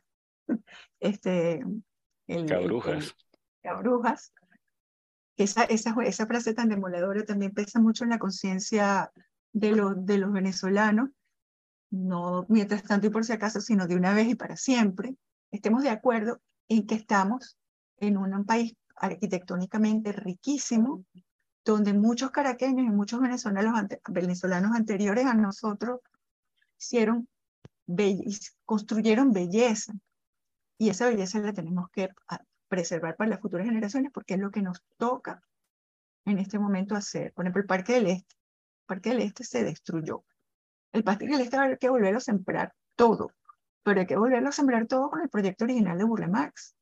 [1.01, 1.64] este,
[2.26, 3.14] el, Cabrujas.
[3.62, 4.32] Cabrujas.
[5.36, 9.12] Esa, esa, esa frase tan demoledora también pesa mucho en la conciencia
[9.53, 11.11] de, los de los venezolanos,
[11.90, 15.16] no mientras tanto y por si acaso, sino de una vez y para siempre,
[15.51, 17.59] estemos de acuerdo en que estamos
[17.99, 21.05] en un país arquitectónicamente riquísimo,
[21.64, 26.01] donde muchos caraqueños y muchos venezolanos, venezolanos anteriores a nosotros
[26.79, 27.29] hicieron
[28.64, 29.93] construyeron belleza.
[30.79, 32.09] Y esa belleza la tenemos que
[32.69, 35.43] preservar para las futuras generaciones porque es lo que nos toca
[36.25, 37.33] en este momento hacer.
[37.33, 38.35] Por ejemplo, el Parque del Este.
[38.35, 40.25] El Parque del Este se destruyó.
[40.93, 43.33] El Parque del Este hay que volver a sembrar todo
[43.83, 46.74] pero hay que volverlo a sembrar todo con el proyecto original de Burle Marx.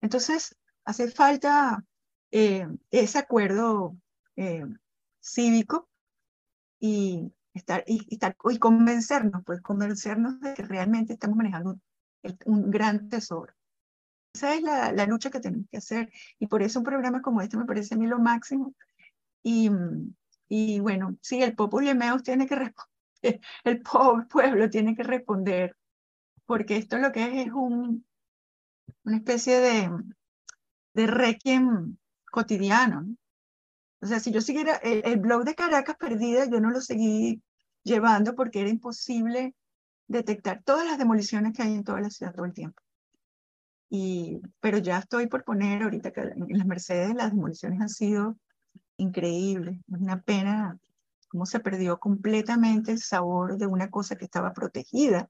[0.00, 1.84] Entonces, hace falta
[2.30, 3.96] eh, ese acuerdo
[4.36, 4.64] eh,
[5.20, 5.88] cívico
[6.80, 11.78] y, estar, y, estar, y convencernos, pues convencernos de que realmente estamos manejando
[12.44, 13.52] un, gran tesoro.
[14.34, 17.40] Esa es la, la, lucha que tenemos que hacer y por eso un programa como
[17.40, 18.74] este me parece a mí lo máximo.
[19.42, 19.70] Y,
[20.48, 25.76] y bueno, sí, el pueblo tiene que responder, el pueblo tiene que responder
[26.46, 28.06] porque esto lo que es es un,
[29.04, 29.90] una especie de,
[30.94, 31.96] de requiem
[32.30, 33.06] cotidiano.
[34.00, 37.42] O sea, si yo siguiera el, blog de Caracas Perdida, yo no lo seguí
[37.82, 39.54] llevando porque era imposible
[40.06, 42.82] detectar todas las demoliciones que hay en toda la ciudad todo el tiempo.
[43.88, 48.36] Y, pero ya estoy por poner ahorita que en las Mercedes las demoliciones han sido
[48.96, 49.80] increíbles.
[49.88, 50.78] Es una pena
[51.28, 55.28] cómo se perdió completamente el sabor de una cosa que estaba protegida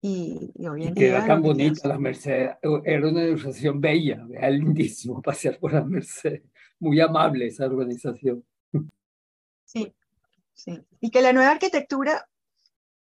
[0.00, 1.08] y, hoy en día.
[1.08, 2.56] Era tan bonita las Mercedes.
[2.84, 6.42] Era una organización bella, era lindísimo pasear por las Mercedes.
[6.78, 8.44] Muy amable esa organización.
[9.64, 9.92] Sí,
[10.54, 10.80] sí.
[11.00, 12.28] Y que la nueva arquitectura,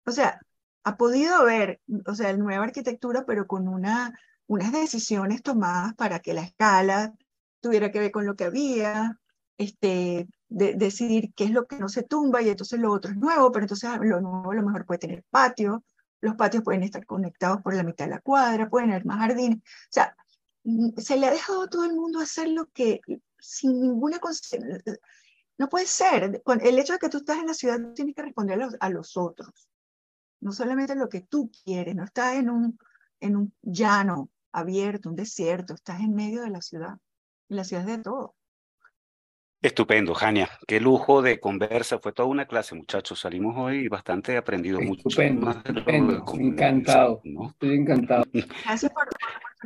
[0.06, 0.40] o sea,
[0.84, 4.14] ha podido haber, o sea, la nueva arquitectura, pero con una,
[4.48, 7.14] unas decisiones tomadas para que la escala
[7.62, 9.20] tuviera que ver con lo que había,
[9.58, 13.18] este, de, decidir qué es lo que no se tumba y entonces lo otro es
[13.18, 15.84] nuevo, pero entonces lo nuevo a lo mejor puede tener patio,
[16.22, 19.60] los patios pueden estar conectados por la mitad de la cuadra, pueden haber más jardines.
[19.60, 20.16] O sea,
[20.64, 23.02] mm, se le ha dejado a todo el mundo hacer lo que
[23.40, 24.20] sin ninguna
[25.58, 26.42] no puede ser.
[26.62, 29.70] El hecho de que tú estás en la ciudad tienes que responder a los, otros.
[30.40, 32.80] No solamente lo que tú quieres, no estás en un,
[33.20, 36.98] en un llano abierto, un desierto, estás en medio de la ciudad.
[37.48, 38.36] Y la ciudad es de todo.
[39.62, 40.50] Estupendo, Jania.
[40.66, 42.00] Qué lujo de conversa.
[42.00, 43.20] Fue toda una clase, muchachos.
[43.20, 45.08] Salimos hoy bastante aprendido mucho.
[45.08, 46.26] Estupendo, estupendo.
[46.34, 47.22] Encantado.
[47.24, 48.24] Estoy encantado.
[48.66, 49.08] Gracias por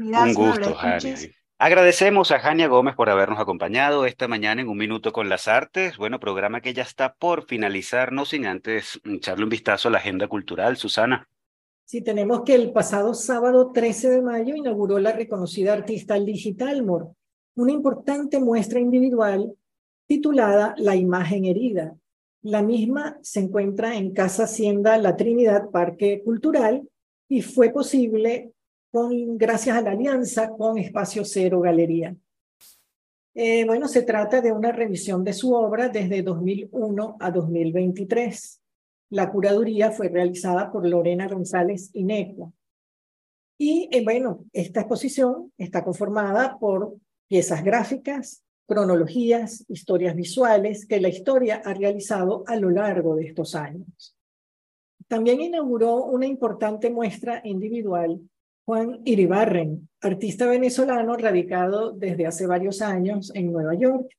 [0.04, 0.26] la oportunidad.
[0.26, 1.16] Un gusto, Jania.
[1.58, 5.96] Agradecemos a Jania Gómez por habernos acompañado esta mañana en Un Minuto con las Artes.
[5.96, 10.00] Bueno, programa que ya está por finalizar, no sin antes echarle un vistazo a la
[10.00, 10.76] agenda cultural.
[10.76, 11.30] Susana.
[11.86, 17.14] Sí, tenemos que el pasado sábado 13 de mayo inauguró la reconocida artista Digital Mor,
[17.56, 19.56] una importante muestra individual
[20.08, 21.96] titulada La imagen herida.
[22.42, 26.88] La misma se encuentra en Casa Hacienda La Trinidad Parque Cultural
[27.28, 28.54] y fue posible
[28.92, 32.16] con, gracias a la alianza con Espacio Cero Galería.
[33.34, 38.62] Eh, bueno, se trata de una revisión de su obra desde 2001 a 2023.
[39.10, 42.54] La curaduría fue realizada por Lorena González Inecua.
[43.58, 46.96] Y eh, bueno, esta exposición está conformada por
[47.28, 53.56] piezas gráficas, cronologías, historias visuales que la historia ha realizado a lo largo de estos
[53.56, 54.16] años.
[55.08, 58.20] También inauguró una importante muestra individual
[58.66, 64.10] Juan Iribarren, artista venezolano radicado desde hace varios años en Nueva York.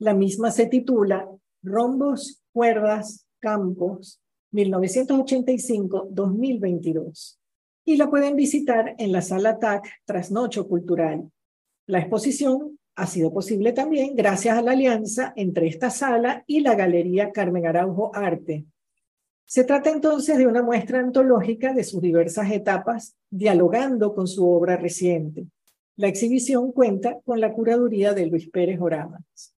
[0.00, 1.28] La misma se titula
[1.62, 4.20] Rombos, Cuerdas, Campos,
[4.52, 7.38] 1985-2022
[7.84, 11.30] y la pueden visitar en la sala TAC Trasnocho Cultural.
[11.86, 16.74] La exposición ha sido posible también gracias a la alianza entre esta sala y la
[16.74, 18.66] Galería Carmen Araujo Arte.
[19.46, 24.76] Se trata entonces de una muestra antológica de sus diversas etapas, dialogando con su obra
[24.76, 25.46] reciente.
[25.96, 29.54] La exhibición cuenta con la curaduría de Luis Pérez Oramas.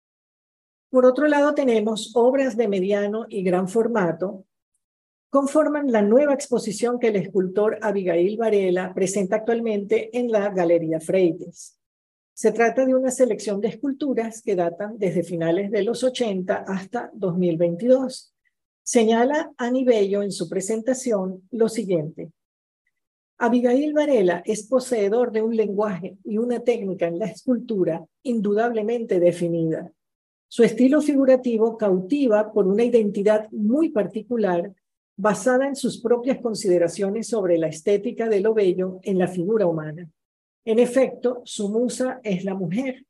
[0.89, 4.45] Por otro lado, tenemos obras de mediano y gran formato,
[5.29, 11.77] conforman la nueva exposición que el escultor Abigail Varela presenta actualmente en la Galería Freites.
[12.37, 17.09] Se trata de una selección de esculturas que datan desde finales de los 80 hasta
[17.13, 18.33] 2022.
[18.83, 22.33] Señala Ani Bello en su presentación lo siguiente.
[23.37, 29.89] Abigail Varela es poseedor de un lenguaje y una técnica en la escultura indudablemente definida.
[30.49, 34.73] Su estilo figurativo cautiva por una identidad muy particular
[35.15, 40.11] basada en sus propias consideraciones sobre la estética de lo bello en la figura humana.
[40.65, 43.05] En efecto, su musa es la mujer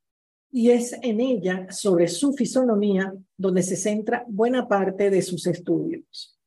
[0.51, 6.37] y es en ella, sobre su fisonomía, donde se centra buena parte de sus estudios.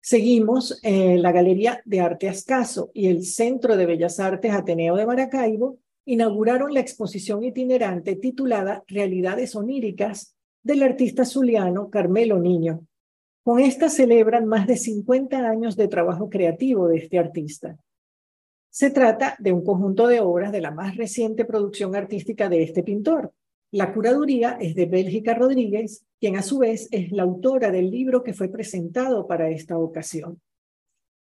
[0.00, 5.06] Seguimos en la Galería de Arte Ascaso y el Centro de Bellas Artes Ateneo de
[5.06, 12.86] Maracaibo inauguraron la exposición itinerante titulada Realidades oníricas del artista zuliano Carmelo Niño,
[13.42, 17.78] con esta celebran más de 50 años de trabajo creativo de este artista.
[18.74, 22.82] Se trata de un conjunto de obras de la más reciente producción artística de este
[22.82, 23.32] pintor.
[23.70, 28.24] La curaduría es de Bélgica Rodríguez, quien a su vez es la autora del libro
[28.24, 30.40] que fue presentado para esta ocasión.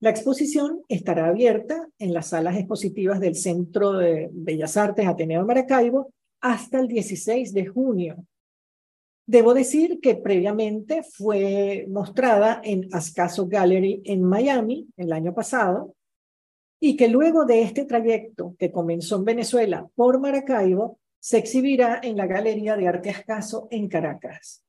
[0.01, 6.11] La exposición estará abierta en las salas expositivas del Centro de Bellas Artes Ateneo Maracaibo
[6.41, 8.25] hasta el 16 de junio
[9.27, 15.95] Debo decir que previamente fue mostrada en Ascaso Gallery en Miami el año pasado
[16.85, 22.17] y que luego de este trayecto que comenzó en Venezuela por Maracaibo, se exhibirá en
[22.17, 24.65] la Galería de Arte Ascaso en Caracas.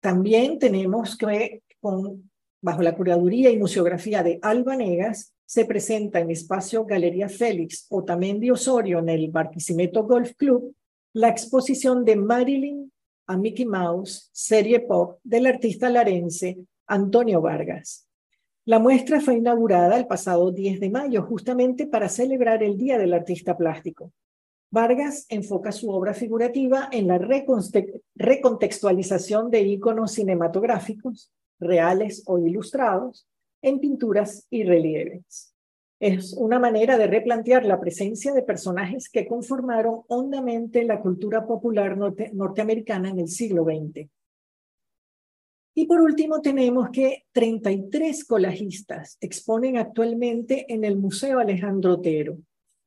[0.00, 2.30] También tenemos que, con,
[2.62, 8.50] bajo la curaduría y museografía de Alba Negas, se presenta en espacio Galería Félix Otamendi
[8.50, 10.74] Osorio en el Barquisimeto Golf Club
[11.12, 12.90] la exposición de Marilyn
[13.26, 16.56] a Mickey Mouse, serie pop del artista larense
[16.86, 18.07] Antonio Vargas.
[18.68, 23.14] La muestra fue inaugurada el pasado 10 de mayo, justamente para celebrar el Día del
[23.14, 24.12] Artista Plástico.
[24.70, 27.18] Vargas enfoca su obra figurativa en la
[28.14, 33.26] recontextualización de íconos cinematográficos, reales o ilustrados,
[33.62, 35.54] en pinturas y relieves.
[35.98, 41.96] Es una manera de replantear la presencia de personajes que conformaron hondamente la cultura popular
[41.96, 44.10] norteamericana en el siglo XX.
[45.78, 52.36] Y por último tenemos que 33 colajistas exponen actualmente en el Museo Alejandro Otero.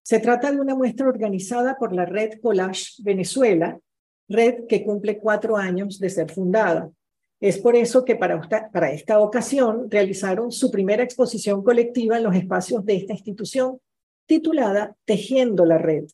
[0.03, 3.79] Se trata de una muestra organizada por la Red Collage Venezuela,
[4.27, 6.91] red que cumple cuatro años de ser fundada.
[7.39, 8.41] Es por eso que para,
[8.73, 13.79] para esta ocasión realizaron su primera exposición colectiva en los espacios de esta institución,
[14.25, 16.07] titulada Tejiendo la Red.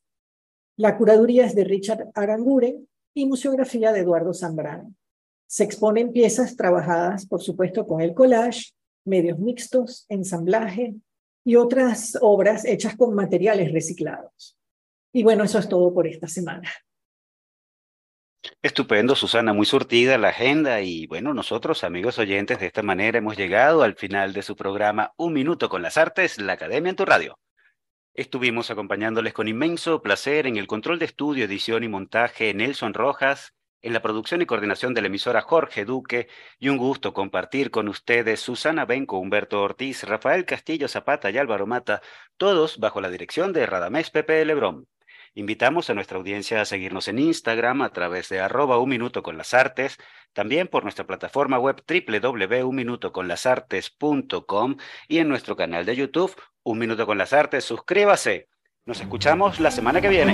[0.76, 4.94] La curaduría es de Richard Aranguren y museografía de Eduardo Zambrano.
[5.48, 8.74] Se exponen piezas trabajadas, por supuesto, con el collage,
[9.06, 10.96] medios mixtos, ensamblaje
[11.46, 14.58] y otras obras hechas con materiales reciclados.
[15.14, 16.70] Y bueno, eso es todo por esta semana.
[18.62, 23.38] Estupendo, Susana, muy surtida la agenda y bueno, nosotros, amigos oyentes, de esta manera hemos
[23.38, 27.06] llegado al final de su programa Un Minuto con las Artes, la Academia en tu
[27.06, 27.40] Radio.
[28.14, 33.54] Estuvimos acompañándoles con inmenso placer en el control de estudio, edición y montaje Nelson Rojas,
[33.82, 36.28] en la producción y coordinación de la emisora Jorge Duque
[36.60, 41.68] y un gusto compartir con ustedes Susana Benco, Humberto Ortiz, Rafael Castillo Zapata y Álvaro
[41.68, 42.02] Mata,
[42.38, 44.88] todos bajo la dirección de Radamés Pepe Lebrón.
[45.38, 49.38] Invitamos a nuestra audiencia a seguirnos en Instagram a través de arroba un minuto con
[49.38, 50.00] las artes,
[50.34, 57.20] también por nuestra plataforma web www.unminutoconlasartes.com y en nuestro canal de YouTube Un Minuto con
[57.20, 57.66] las Artes.
[57.66, 58.48] Suscríbase
[58.86, 60.34] Nos escuchamos la semana que viene.